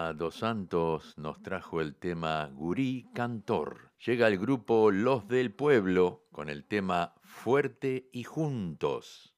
Dos 0.00 0.36
Santos 0.36 1.14
nos 1.18 1.42
trajo 1.42 1.80
el 1.80 1.94
tema 1.94 2.50
Gurí 2.54 3.06
Cantor. 3.14 3.92
Llega 4.04 4.28
el 4.28 4.38
grupo 4.38 4.90
Los 4.90 5.28
del 5.28 5.52
Pueblo 5.52 6.24
con 6.32 6.48
el 6.48 6.64
tema 6.64 7.14
Fuerte 7.22 8.08
y 8.10 8.24
Juntos. 8.24 9.34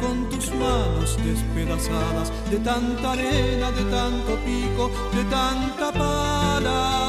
Con 0.00 0.28
tus 0.28 0.52
manos 0.54 1.16
despedazadas 1.24 2.32
de 2.50 2.58
tanta 2.58 3.12
arena, 3.12 3.70
de 3.70 3.84
tanto 3.84 4.36
pico, 4.44 4.90
de 5.14 5.24
tanta 5.24 5.92
pala. 5.92 7.07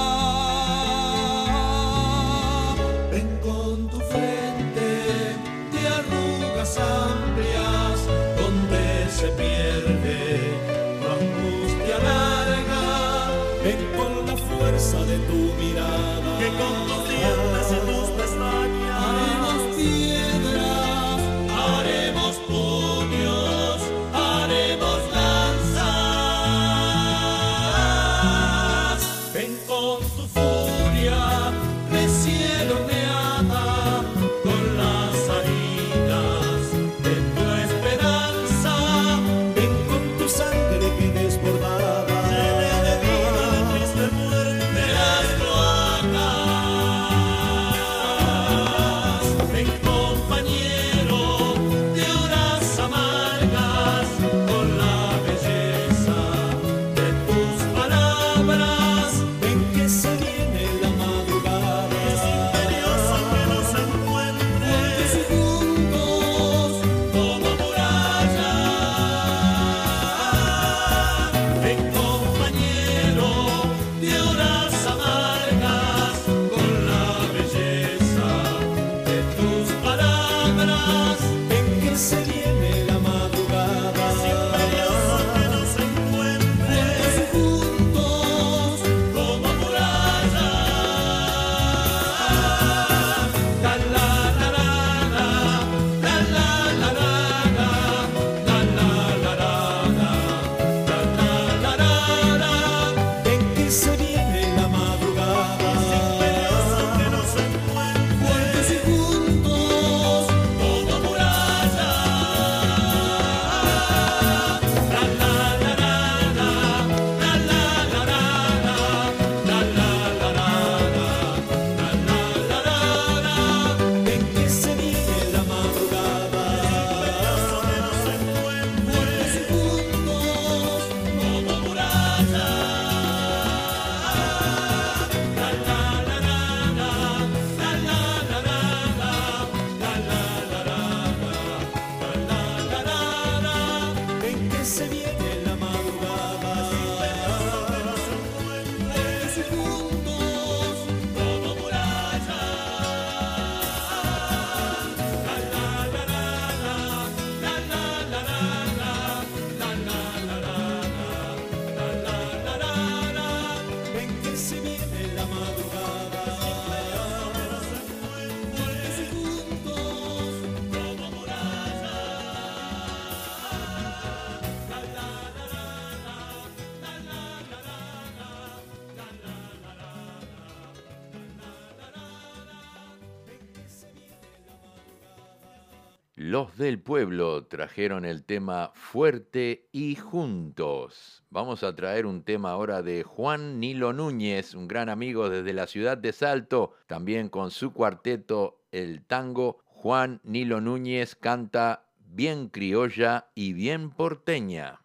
Los 186.30 186.60
del 186.60 186.80
pueblo 186.80 187.46
trajeron 187.46 188.06
el 188.06 188.24
tema 188.24 188.70
Fuerte 188.76 189.68
y 189.72 189.96
Juntos. 189.96 191.24
Vamos 191.32 191.64
a 191.64 191.76
traer 191.76 192.06
un 192.06 192.22
tema 192.22 192.52
ahora 192.52 192.84
de 192.84 193.02
Juan 193.02 193.60
Nilo 193.60 193.94
Núñez, 193.94 194.54
un 194.54 194.68
gran 194.68 194.90
amigo 194.90 195.32
desde 195.32 195.54
la 195.54 195.66
ciudad 195.66 195.98
de 195.98 196.14
Salto, 196.14 196.76
también 196.86 197.30
con 197.30 197.50
su 197.50 197.74
cuarteto 197.74 198.62
El 198.72 199.02
Tango. 199.02 199.64
Juan 199.66 200.22
Nilo 200.24 200.62
Núñez 200.62 201.16
canta 201.16 201.88
bien 202.06 202.50
criolla 202.50 203.32
y 203.34 203.54
bien 203.54 203.90
porteña. 203.90 204.82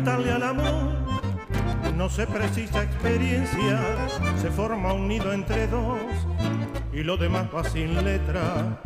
Cantarle 0.00 0.32
al 0.32 0.42
amor 0.42 0.92
no 1.94 2.08
se 2.08 2.26
precisa 2.26 2.82
experiencia, 2.82 3.78
se 4.40 4.50
forma 4.50 4.94
un 4.94 5.06
nido 5.08 5.30
entre 5.30 5.66
dos 5.66 5.98
y 6.90 7.02
lo 7.02 7.18
demás 7.18 7.48
va 7.54 7.62
sin 7.64 8.02
letra. 8.02 8.80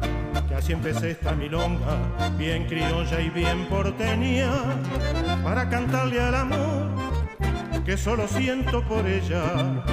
Que 0.48 0.56
así 0.56 0.72
empecé 0.72 1.12
esta 1.12 1.32
milonga, 1.32 1.98
bien 2.36 2.66
criolla 2.66 3.20
y 3.20 3.30
bien 3.30 3.66
porteña, 3.66 4.50
para 5.44 5.68
cantarle 5.68 6.20
al 6.20 6.34
amor 6.34 6.88
que 7.84 7.96
solo 7.96 8.26
siento 8.26 8.82
por 8.82 9.06
ella. 9.06 9.84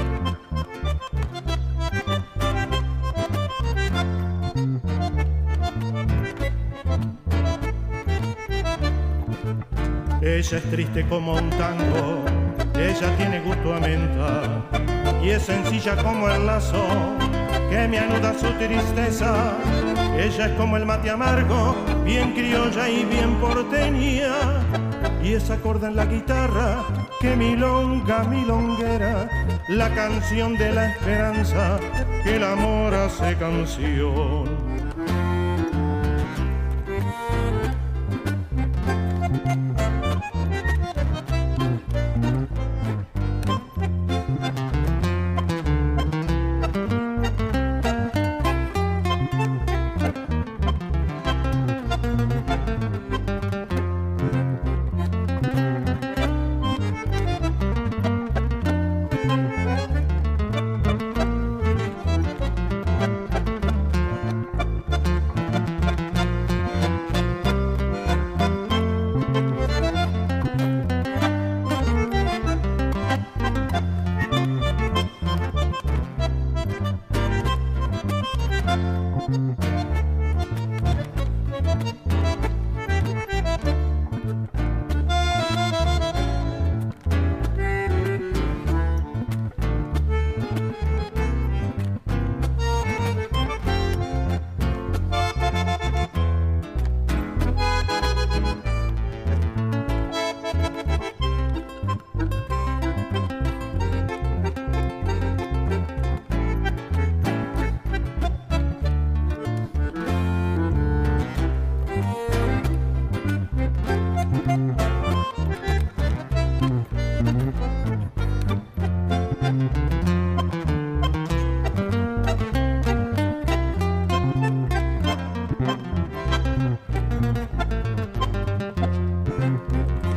Ella 10.41 10.57
es 10.57 10.63
triste 10.71 11.05
como 11.07 11.35
un 11.35 11.51
tango, 11.51 12.25
ella 12.73 13.15
tiene 13.15 13.41
gusto 13.41 13.75
a 13.75 13.79
menta 13.79 14.65
y 15.23 15.29
es 15.29 15.43
sencilla 15.43 15.95
como 15.97 16.27
el 16.29 16.47
lazo 16.47 16.83
que 17.69 17.87
me 17.87 17.99
anuda 17.99 18.33
su 18.33 18.51
tristeza. 18.53 19.53
Ella 20.17 20.47
es 20.47 20.51
como 20.57 20.77
el 20.77 20.87
mate 20.87 21.11
amargo, 21.11 21.75
bien 22.03 22.33
criolla 22.33 22.89
y 22.89 23.05
bien 23.05 23.35
porteña 23.35 24.33
y 25.21 25.33
es 25.33 25.47
acorde 25.51 25.85
en 25.85 25.95
la 25.95 26.05
guitarra 26.05 26.85
que 27.19 27.35
milonga, 27.35 28.23
milonguera, 28.23 29.29
la 29.67 29.93
canción 29.93 30.57
de 30.57 30.71
la 30.71 30.87
esperanza 30.87 31.79
que 32.23 32.37
el 32.37 32.43
amor 32.43 32.95
hace 32.95 33.35
canción. 33.35 34.49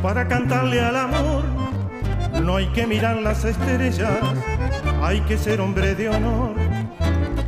Para 0.05 0.27
cantarle 0.27 0.79
al 0.81 0.95
amor. 0.97 1.43
No 2.43 2.57
hay 2.57 2.67
que 2.67 2.85
mirar 2.85 3.15
las 3.15 3.43
estrellas, 3.43 4.19
hay 5.01 5.19
que 5.21 5.35
ser 5.35 5.59
hombre 5.59 5.95
de 5.95 6.09
honor 6.09 6.53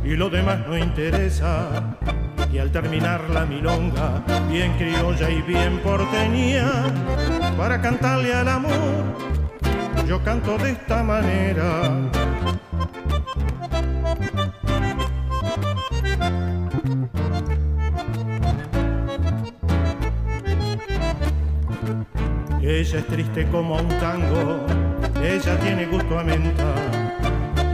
y 0.02 0.16
lo 0.16 0.28
demás 0.28 0.66
no 0.66 0.76
interesa. 0.76 1.68
Y 2.52 2.58
al 2.58 2.72
terminar 2.72 3.20
la 3.30 3.46
milonga, 3.46 4.24
bien 4.50 4.72
criolla 4.76 5.30
y 5.30 5.40
bien 5.42 5.78
porteña, 5.84 6.66
para 7.56 7.80
cantarle 7.80 8.34
al 8.34 8.48
amor, 8.48 9.04
yo 10.08 10.20
canto 10.24 10.58
de 10.58 10.72
esta 10.72 11.04
manera. 11.04 12.17
Ella 22.78 23.00
es 23.00 23.06
triste 23.08 23.44
como 23.48 23.74
un 23.74 23.88
tango, 23.98 24.64
ella 25.20 25.58
tiene 25.58 25.86
gusto 25.86 26.16
a 26.16 26.22
menta 26.22 26.74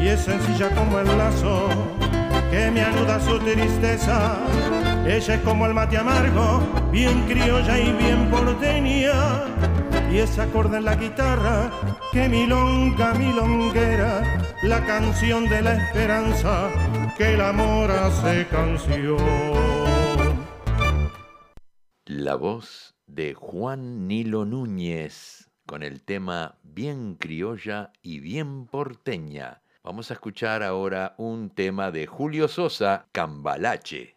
y 0.01 0.09
es 0.09 0.21
sencilla 0.21 0.71
como 0.71 0.99
el 0.99 1.07
lazo 1.19 1.69
que 2.51 2.71
me 2.71 2.81
anuda 2.81 3.21
su 3.21 3.38
tristeza. 3.38 4.38
Ella 5.07 5.35
es 5.35 5.40
como 5.43 5.67
el 5.67 5.75
mate 5.75 5.99
amargo, 5.99 6.62
bien 6.90 7.27
criolla 7.27 7.79
y 7.79 7.93
bien 7.93 8.31
porteña. 8.31 9.45
Y 10.11 10.21
ese 10.21 10.40
acorde 10.40 10.79
en 10.79 10.87
la 10.87 10.95
guitarra 10.95 11.71
que 12.11 12.27
milonga, 12.27 13.12
milonguera, 13.12 14.23
la 14.62 14.87
canción 14.87 15.51
de 15.51 15.61
la 15.61 15.75
esperanza 15.75 16.71
que 17.19 17.35
el 17.35 17.43
amor 17.43 17.90
hace 17.90 18.47
canción. 18.47 19.19
La 22.07 22.37
voz 22.37 22.94
de 23.14 23.35
Juan 23.35 24.09
Nilo 24.09 24.44
Núñez 24.44 25.48
con 25.66 25.83
el 25.83 26.03
tema 26.03 26.59
Bien 26.62 27.14
criolla 27.14 27.92
y 28.03 28.18
bien 28.18 28.66
porteña. 28.66 29.62
Vamos 29.85 30.11
a 30.11 30.14
escuchar 30.14 30.62
ahora 30.62 31.14
un 31.16 31.50
tema 31.50 31.92
de 31.92 32.07
Julio 32.07 32.48
Sosa, 32.48 33.07
Cambalache. 33.12 34.16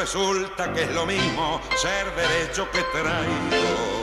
Resulta 0.00 0.72
que 0.72 0.84
es 0.84 0.92
lo 0.92 1.04
mismo 1.04 1.60
ser 1.76 2.10
derecho 2.16 2.70
que 2.70 2.80
traído. 2.84 4.00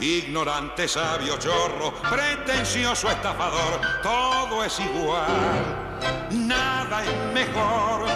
Ignorante, 0.00 0.88
sabio, 0.88 1.38
chorro, 1.38 1.92
pretencioso, 2.08 3.10
estafador, 3.10 3.82
todo 4.02 4.64
es 4.64 4.80
igual, 4.80 5.98
nada 6.30 7.04
es 7.04 7.34
mejor. 7.34 8.06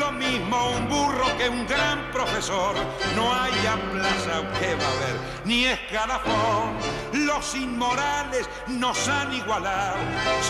Lo 0.00 0.10
mismo 0.10 0.70
un 0.70 0.88
burro 0.88 1.26
que 1.38 1.48
un 1.48 1.68
gran 1.68 2.10
profesor, 2.10 2.74
no 3.14 3.32
hay 3.32 3.52
plaza 3.92 4.42
que 4.58 4.74
va 4.74 4.84
a 4.84 4.92
haber, 4.92 5.20
ni 5.44 5.66
escalafón. 5.66 6.78
Los 7.12 7.54
inmorales 7.54 8.50
nos 8.66 9.06
han 9.06 9.32
igualado, 9.32 9.98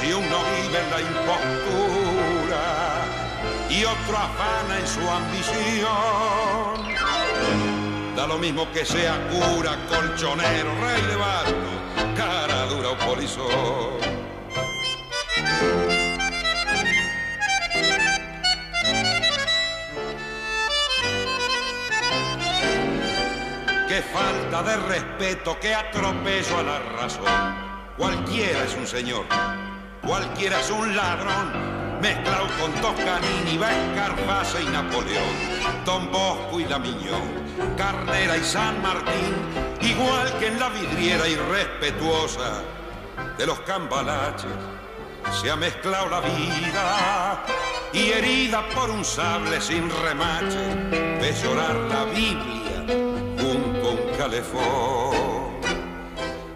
si 0.01 0.15
uno 0.15 0.39
vive 0.63 0.81
en 0.81 0.91
la 0.91 1.01
impostura 1.03 2.08
y 3.71 3.85
otro 3.85 4.17
afana 4.17 4.79
en 4.79 4.87
su 4.87 5.01
ambición. 5.11 5.67
Da 8.17 8.27
lo 8.27 8.39
mismo 8.39 8.71
que 8.73 8.85
sea 8.85 9.17
cura, 9.29 9.77
colchonero, 9.89 10.75
rey 10.81 11.03
de 11.03 11.17
barco, 11.17 11.53
cara 12.17 12.67
dura 12.67 12.91
o 12.91 12.99
polizón. 12.99 13.99
Qué 23.89 24.03
falta 24.03 24.63
de 24.63 24.77
respeto, 24.77 25.59
qué 25.61 25.75
atropello 25.75 26.59
a 26.59 26.63
la 26.63 26.79
razón. 27.01 27.69
Cualquiera 27.97 28.65
es 28.65 28.75
un 28.77 28.87
señor, 28.87 29.25
cualquiera 30.07 30.61
es 30.61 30.71
un 30.71 30.95
ladrón, 30.95 31.88
mezclado 32.01 32.47
con 32.61 32.73
Toscanini, 32.81 33.55
Escarpace 33.55 34.63
y 34.63 34.67
Napoleón, 34.67 35.85
Don 35.85 36.11
Bosco 36.11 36.61
y 36.61 36.65
La 36.65 36.79
Miñón, 36.79 37.77
Carnera 37.77 38.37
y 38.37 38.45
San 38.45 38.81
Martín, 38.83 39.35
igual 39.81 40.39
que 40.39 40.49
en 40.49 40.59
la 40.59 40.69
vidriera 40.69 41.29
irrespetuosa 41.29 42.63
de 43.37 43.47
los 43.47 43.59
cambalaches, 43.61 44.51
se 45.41 45.51
ha 45.51 45.57
mezclado 45.57 46.09
la 46.09 46.21
vida 46.21 47.45
y 47.93 48.11
herida 48.11 48.69
por 48.75 48.91
un 48.91 49.05
sable 49.05 49.61
sin 49.61 49.91
remache, 50.03 50.75
de 51.21 51.33
llorar 51.43 51.75
la 51.75 52.05
Biblia 52.05 52.59
Calefón. 54.19 55.61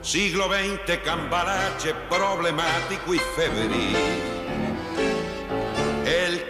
Siglo 0.03 0.49
XX, 0.49 0.99
cambarache 1.05 1.95
problemático 2.11 3.15
y 3.15 3.19
febril. 3.37 4.32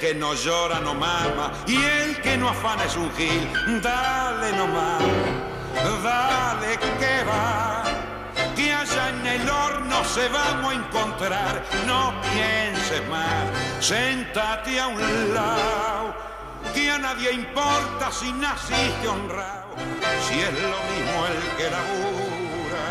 Que 0.02 0.14
no 0.16 0.34
llora 0.34 0.80
no 0.80 0.94
mama 0.94 1.52
y 1.64 1.76
el 1.76 2.20
que 2.22 2.36
no 2.36 2.48
afana 2.48 2.82
es 2.86 2.96
un 2.96 3.08
gil. 3.12 3.48
Dale 3.80 4.50
nomás, 4.56 5.00
dale 6.02 6.76
que 6.98 7.22
va. 7.22 7.84
Que 8.56 8.72
allá 8.72 9.10
en 9.10 9.24
el 9.24 9.48
horno 9.48 10.04
se 10.04 10.28
vamos 10.28 10.72
a 10.72 10.74
encontrar. 10.74 11.62
No 11.86 12.12
pienses 12.20 13.08
más, 13.08 13.46
sentate 13.78 14.80
a 14.80 14.88
un 14.88 15.34
lado. 15.34 16.14
Que 16.74 16.90
a 16.90 16.98
nadie 16.98 17.30
importa 17.34 18.10
si 18.10 18.32
naciste 18.32 19.06
honrado 19.06 19.62
si 20.26 20.40
es 20.40 20.52
lo 20.62 20.80
mismo 20.90 21.26
el 21.30 21.38
que 21.56 21.70
labura, 21.70 22.86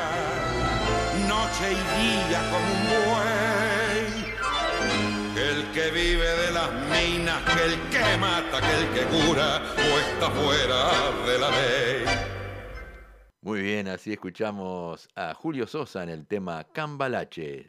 noche 1.28 1.72
y 1.72 2.28
día 2.30 2.42
como 2.52 2.70
un 2.74 3.11
el 5.72 5.82
que 5.82 5.92
vive 5.92 6.28
de 6.28 6.52
las 6.52 6.72
minas, 6.90 7.42
que 7.44 7.66
el 7.66 7.80
que 7.90 8.18
mata, 8.18 8.60
que 8.60 8.78
el 8.78 8.90
que 8.94 9.06
cura, 9.06 9.62
o 9.78 10.00
está 10.00 10.30
fuera 10.30 10.92
de 11.26 11.40
la 11.40 11.50
ley. 11.50 12.06
Muy 13.42 13.62
bien, 13.62 13.88
así 13.88 14.14
escuchamos 14.14 15.08
a 15.16 15.34
Julio 15.34 15.66
Sosa 15.68 16.04
en 16.04 16.10
el 16.10 16.26
tema 16.26 16.66
Cambalache. 16.72 17.68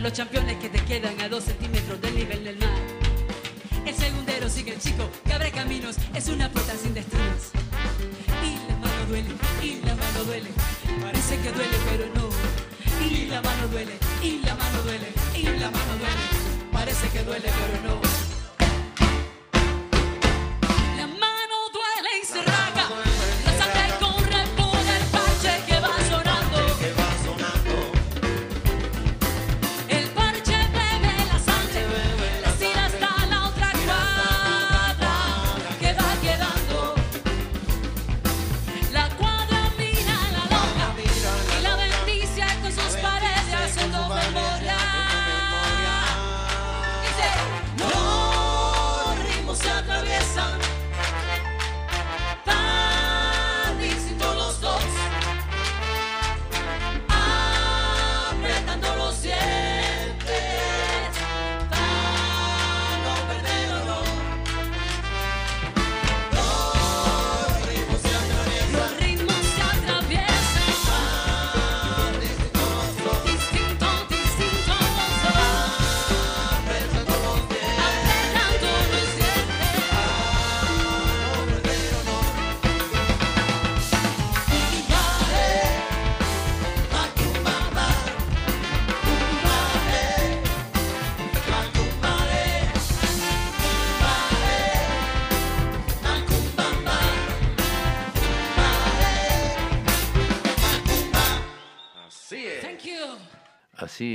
los 0.00 0.12
campeones. 0.12 0.39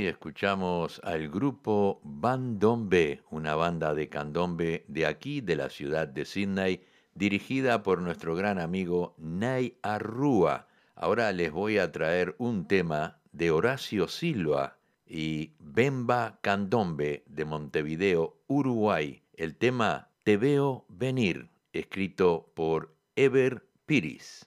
Escuchamos 0.08 1.00
al 1.02 1.28
grupo 1.28 2.00
Bandombe, 2.04 3.22
una 3.30 3.56
banda 3.56 3.92
de 3.92 4.08
candombe 4.08 4.84
de 4.86 5.04
aquí, 5.04 5.40
de 5.40 5.56
la 5.56 5.68
ciudad 5.68 6.06
de 6.06 6.24
Sydney, 6.24 6.80
dirigida 7.14 7.82
por 7.82 8.00
nuestro 8.00 8.36
gran 8.36 8.60
amigo 8.60 9.14
Nay 9.18 9.78
Arrua. 9.82 10.68
Ahora 10.94 11.32
les 11.32 11.50
voy 11.50 11.78
a 11.78 11.90
traer 11.90 12.36
un 12.38 12.68
tema 12.68 13.18
de 13.32 13.50
Horacio 13.50 14.06
Silva 14.06 14.78
y 15.06 15.54
Bemba 15.58 16.38
Candombe 16.40 17.24
de 17.26 17.44
Montevideo, 17.44 18.38
Uruguay. 18.46 19.22
El 19.34 19.56
tema 19.56 20.10
Te 20.22 20.36
veo 20.36 20.84
venir, 20.88 21.50
escrito 21.72 22.52
por 22.54 22.94
Ever 23.16 23.66
Piris. 23.86 24.46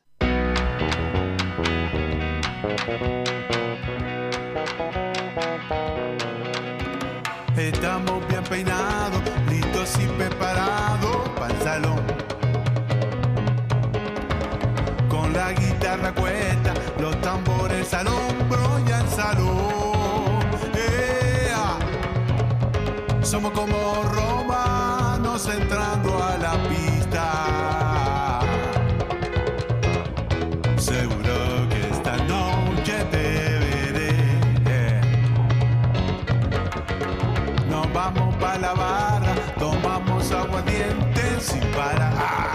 preparado 10.20 11.24
para 11.38 11.53
el 11.53 11.61
salón. 11.61 12.01
Con 15.07 15.32
la 15.32 15.53
guitarra 15.53 16.11
cuesta, 16.13 16.74
los 16.99 17.20
tambores 17.22 17.93
al 17.93 18.07
hombro 18.07 18.80
y 18.86 18.91
al 18.91 19.07
salón. 19.07 20.39
Somos 23.22 23.51
como 23.51 23.78
romanos 24.03 25.47
entrando 25.47 26.22
a 26.22 26.38
la 26.38 26.53
pista. 26.67 26.88
aguardientes 40.32 41.55
y 41.55 41.59
para. 41.75 42.49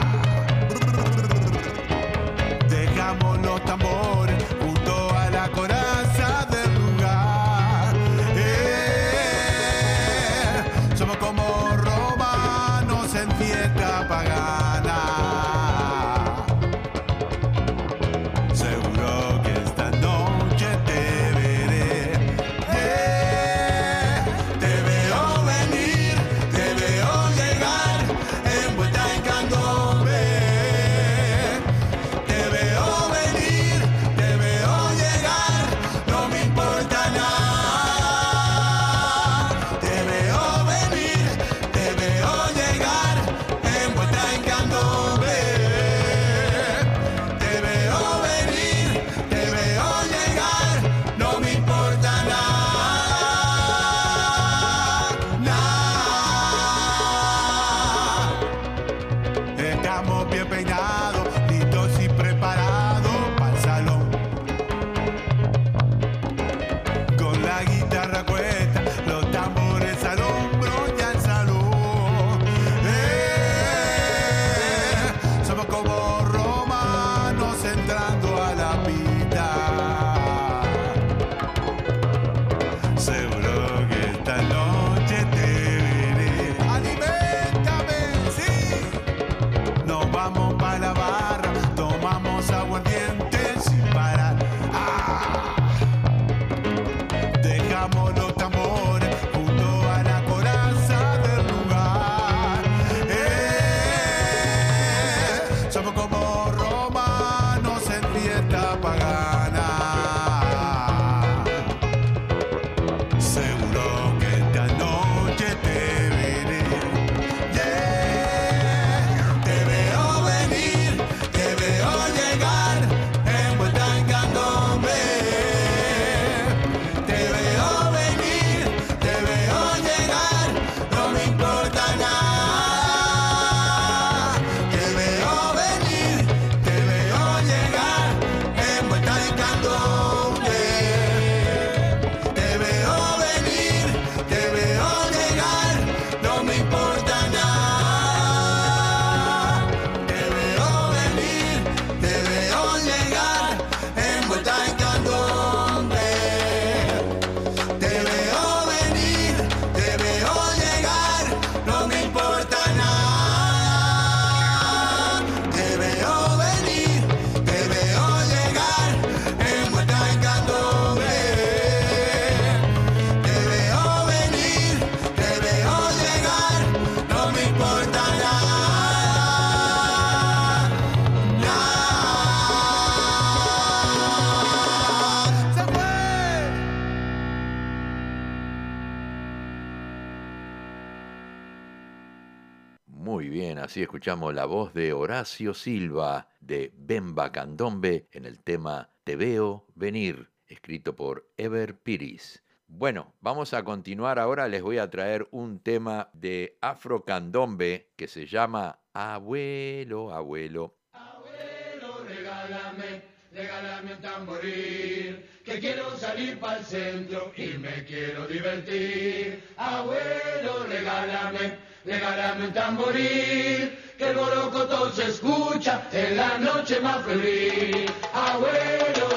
escuchamos 193.95 194.35
la 194.35 194.45
voz 194.45 194.75
de 194.75 194.93
Horacio 194.93 195.55
Silva 195.55 196.27
de 196.41 196.73
Bemba 196.77 197.31
Candombe 197.31 198.09
en 198.11 198.25
el 198.25 198.41
tema 198.41 198.91
Te 199.05 199.15
veo 199.15 199.69
venir, 199.77 200.33
escrito 200.49 200.97
por 200.97 201.31
Ever 201.37 201.79
Piris. 201.79 202.43
Bueno, 202.67 203.15
vamos 203.21 203.55
a 203.55 203.63
continuar 203.63 204.19
ahora, 204.19 204.49
les 204.49 204.63
voy 204.63 204.79
a 204.79 204.91
traer 204.91 205.29
un 205.31 205.61
tema 205.61 206.11
de 206.13 206.59
Afro 206.61 207.05
Candombe 207.05 207.93
que 207.95 208.09
se 208.09 208.27
llama 208.27 208.81
Abuelo, 208.93 210.13
abuelo. 210.13 210.75
Abuelo, 210.93 212.05
regálame, 212.05 213.03
regálame 213.31 213.95
un 213.95 214.01
tamboril, 214.01 215.25
que 215.45 215.61
quiero 215.61 215.97
salir 215.97 216.41
para 216.41 216.59
el 216.59 216.65
centro 216.65 217.31
y 217.37 217.47
me 217.59 217.85
quiero 217.85 218.27
divertir. 218.27 219.51
Abuelo, 219.57 220.65
regálame, 220.69 221.59
regálame 221.85 222.47
un 222.49 222.53
tamboril 222.53 223.84
que 223.99 224.09
el 224.09 224.17
borocotón 224.17 224.93
se 224.93 225.05
escucha 225.05 225.83
en 225.93 226.17
la 226.17 226.39
noche 226.39 226.81
más 226.81 227.05
feliz. 227.05 227.91
Abuelo. 228.13 229.14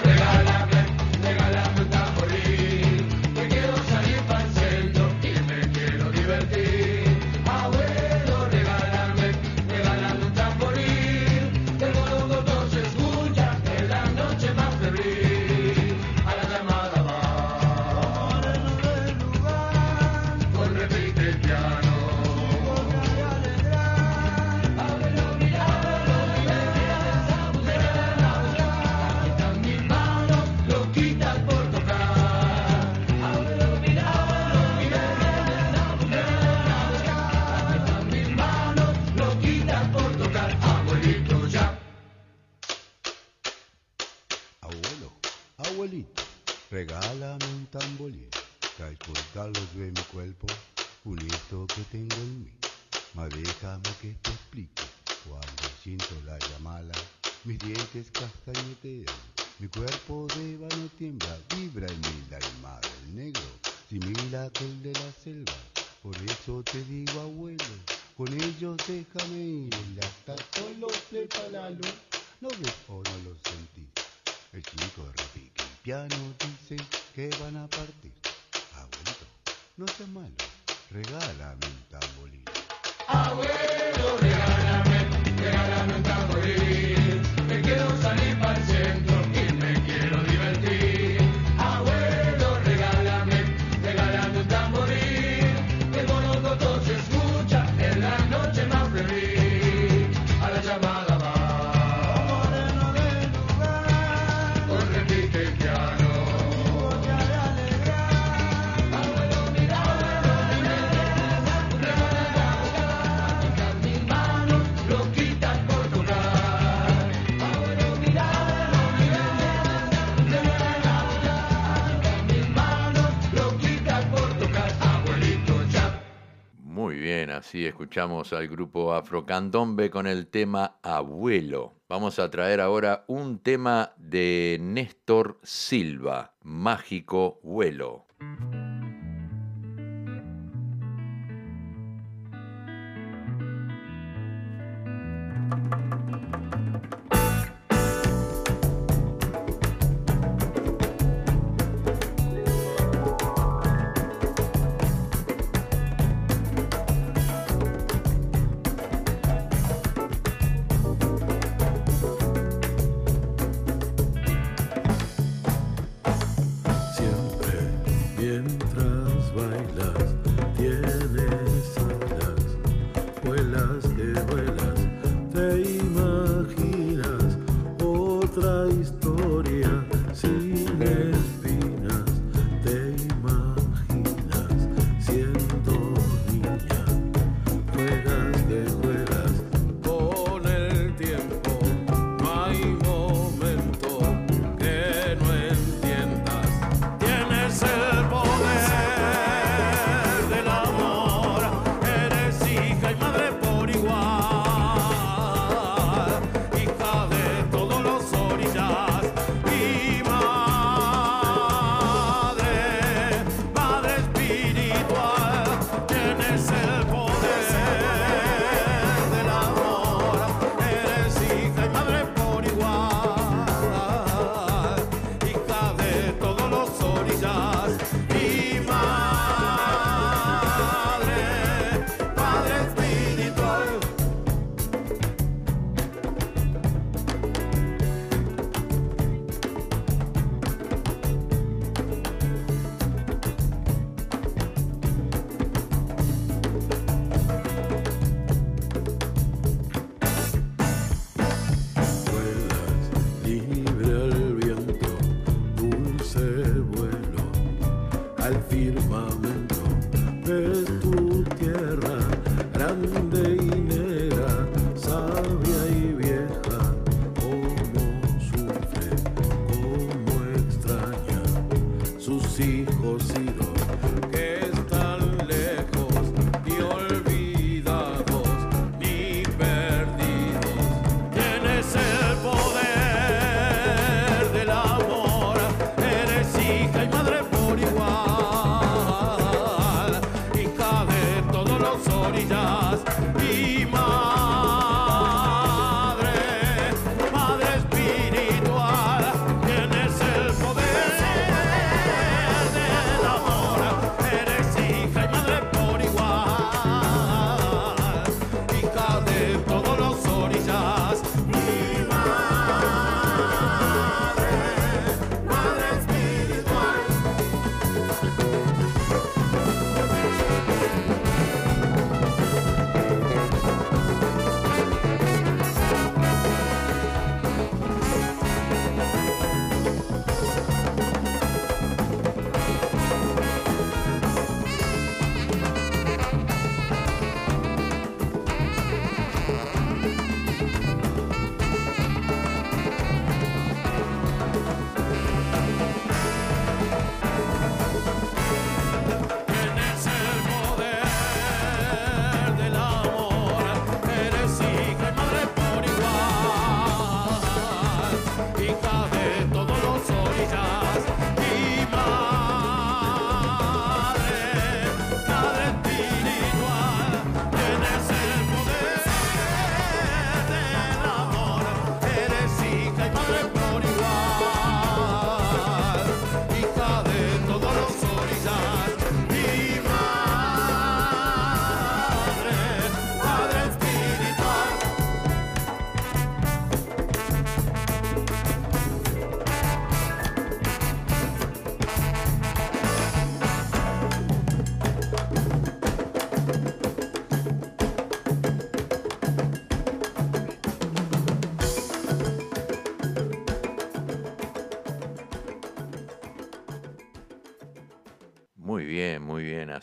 Así 127.47 127.65
escuchamos 127.65 128.33
al 128.33 128.49
grupo 128.49 128.93
Afrocandombe 128.93 129.89
con 129.89 130.05
el 130.05 130.27
tema 130.27 130.79
Abuelo. 130.83 131.75
Vamos 131.87 132.19
a 132.19 132.29
traer 132.29 132.59
ahora 132.59 133.05
un 133.07 133.39
tema 133.39 133.93
de 133.95 134.57
Néstor 134.59 135.39
Silva, 135.43 136.33
Mágico 136.43 137.39
Vuelo. 137.43 138.06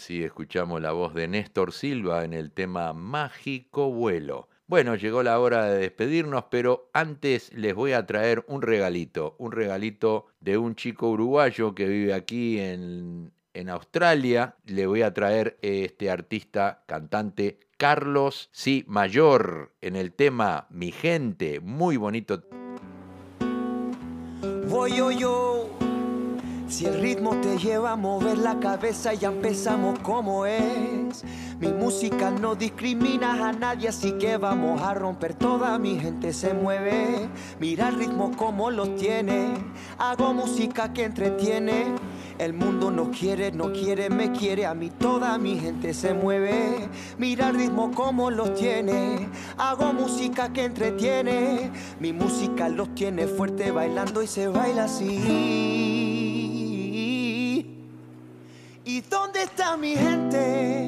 Así 0.04 0.22
escuchamos 0.22 0.82
la 0.82 0.92
voz 0.92 1.14
de 1.14 1.26
Néstor 1.26 1.72
Silva 1.72 2.26
en 2.26 2.34
el 2.34 2.50
tema 2.50 2.92
Mágico 2.92 3.90
Vuelo. 3.90 4.50
Bueno, 4.66 4.96
llegó 4.96 5.22
la 5.22 5.40
hora 5.40 5.64
de 5.64 5.78
despedirnos, 5.78 6.44
pero 6.50 6.90
antes 6.92 7.50
les 7.54 7.74
voy 7.74 7.92
a 7.92 8.04
traer 8.04 8.44
un 8.46 8.60
regalito, 8.60 9.34
un 9.38 9.50
regalito 9.50 10.26
de 10.40 10.58
un 10.58 10.74
chico 10.74 11.08
uruguayo 11.08 11.74
que 11.74 11.88
vive 11.88 12.12
aquí 12.12 12.60
en, 12.60 13.32
en 13.54 13.70
Australia. 13.70 14.56
Le 14.66 14.86
voy 14.86 15.00
a 15.00 15.14
traer 15.14 15.56
este 15.62 16.10
artista, 16.10 16.84
cantante 16.84 17.60
Carlos 17.78 18.50
Sí 18.52 18.84
Mayor 18.86 19.72
en 19.80 19.96
el 19.96 20.12
tema 20.12 20.66
Mi 20.68 20.92
Gente, 20.92 21.60
muy 21.60 21.96
bonito. 21.96 22.42
Voy 24.68 24.96
yo 24.98 25.10
yo, 25.10 25.70
si 26.68 26.86
el 26.86 27.00
ritmo 27.00 27.36
te 27.40 27.58
lleva 27.58 27.92
a 27.92 27.96
mover 27.96 28.38
la 28.38 28.58
cabeza 28.58 29.14
ya 29.14 29.28
empezamos 29.28 29.98
como 30.00 30.46
es. 30.46 31.24
Mi 31.60 31.68
música 31.68 32.30
no 32.30 32.54
discrimina 32.54 33.48
a 33.48 33.52
nadie, 33.52 33.88
así 33.88 34.12
que 34.12 34.36
vamos 34.36 34.82
a 34.82 34.94
romper 34.94 35.34
toda 35.34 35.78
mi 35.78 35.98
gente 35.98 36.32
se 36.32 36.52
mueve. 36.52 37.28
Mira 37.60 37.88
el 37.88 37.96
ritmo 37.96 38.32
como 38.36 38.70
lo 38.70 38.88
tiene, 38.90 39.54
hago 39.98 40.34
música 40.34 40.92
que 40.92 41.04
entretiene. 41.04 41.94
El 42.38 42.52
mundo 42.52 42.90
no 42.90 43.12
quiere, 43.12 43.52
no 43.52 43.72
quiere, 43.72 44.10
me 44.10 44.32
quiere, 44.32 44.66
a 44.66 44.74
mí 44.74 44.90
toda 44.90 45.38
mi 45.38 45.56
gente 45.58 45.94
se 45.94 46.14
mueve. 46.14 46.88
Mira 47.16 47.50
el 47.50 47.56
ritmo 47.56 47.92
como 47.92 48.30
los 48.30 48.54
tiene, 48.54 49.28
hago 49.56 49.92
música 49.92 50.52
que 50.52 50.64
entretiene. 50.64 51.70
Mi 52.00 52.12
música 52.12 52.68
los 52.68 52.92
tiene 52.96 53.28
fuerte 53.28 53.70
bailando 53.70 54.20
y 54.20 54.26
se 54.26 54.48
baila 54.48 54.84
así. 54.84 56.13
¿Y 58.86 59.00
dónde 59.00 59.44
está 59.44 59.76
mi 59.76 59.96
gente? 59.96 60.84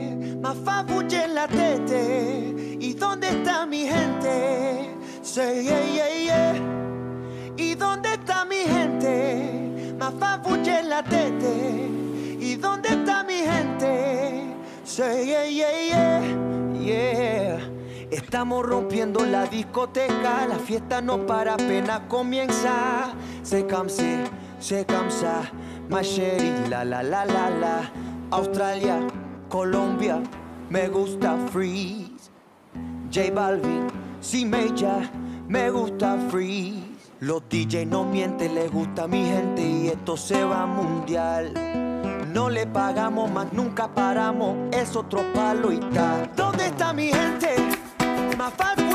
En 1.12 1.34
la 1.34 1.48
tete. 1.48 2.76
¿Y 2.78 2.92
dónde 2.94 3.28
está 3.28 3.64
mi 3.64 3.86
gente? 3.86 4.94
Say 5.22 5.64
yeah, 5.64 5.82
yeah, 5.82 6.24
yeah. 6.24 7.54
¿Y 7.56 7.74
dónde 7.74 8.14
está 8.14 8.44
mi 8.44 8.56
gente? 8.56 9.56
En 9.58 10.88
la 10.88 11.02
tete. 11.02 11.88
¿Y 12.38 12.56
dónde 12.56 12.90
está 12.90 13.24
mi 13.24 13.34
gente? 13.34 14.54
Say 14.84 15.26
yeah, 15.26 15.46
yeah, 15.46 15.70
yeah, 15.88 16.78
yeah. 16.78 17.70
Estamos 18.10 18.64
rompiendo 18.64 19.24
la 19.24 19.46
discoteca, 19.46 20.46
la 20.46 20.58
fiesta 20.58 21.00
no 21.00 21.26
para 21.26 21.54
apenas 21.54 22.00
comienza. 22.08 23.14
Se 23.42 23.66
camse, 23.66 24.24
se 24.60 24.84
camsa, 24.84 25.50
Macheri, 25.88 26.68
la 26.68 26.84
la 26.84 27.02
la 27.02 27.24
la 27.24 27.48
la. 27.48 27.90
Australia, 28.30 29.06
Colombia, 29.48 30.20
me 30.68 30.88
gusta 30.88 31.36
freeze. 31.52 32.30
J 33.10 33.30
Balvin, 33.30 33.86
si 34.20 34.44
Meja, 34.44 35.08
me 35.48 35.70
gusta 35.70 36.18
freeze. 36.28 36.82
Los 37.20 37.42
DJ 37.48 37.86
no 37.86 38.04
mienten, 38.04 38.54
les 38.54 38.70
gusta 38.70 39.06
mi 39.06 39.24
gente 39.24 39.62
y 39.62 39.88
esto 39.88 40.16
se 40.16 40.44
va 40.44 40.66
mundial. 40.66 41.52
No 42.34 42.50
le 42.50 42.66
pagamos 42.66 43.30
más, 43.30 43.52
nunca 43.52 43.88
paramos, 43.88 44.56
es 44.72 44.94
otro 44.96 45.20
palo 45.32 45.72
y 45.72 45.78
tal. 45.94 46.30
¿Dónde 46.36 46.66
está 46.66 46.92
mi 46.92 47.08
gente? 47.08 47.54
Más 48.36 48.52
farfuche 48.54 48.85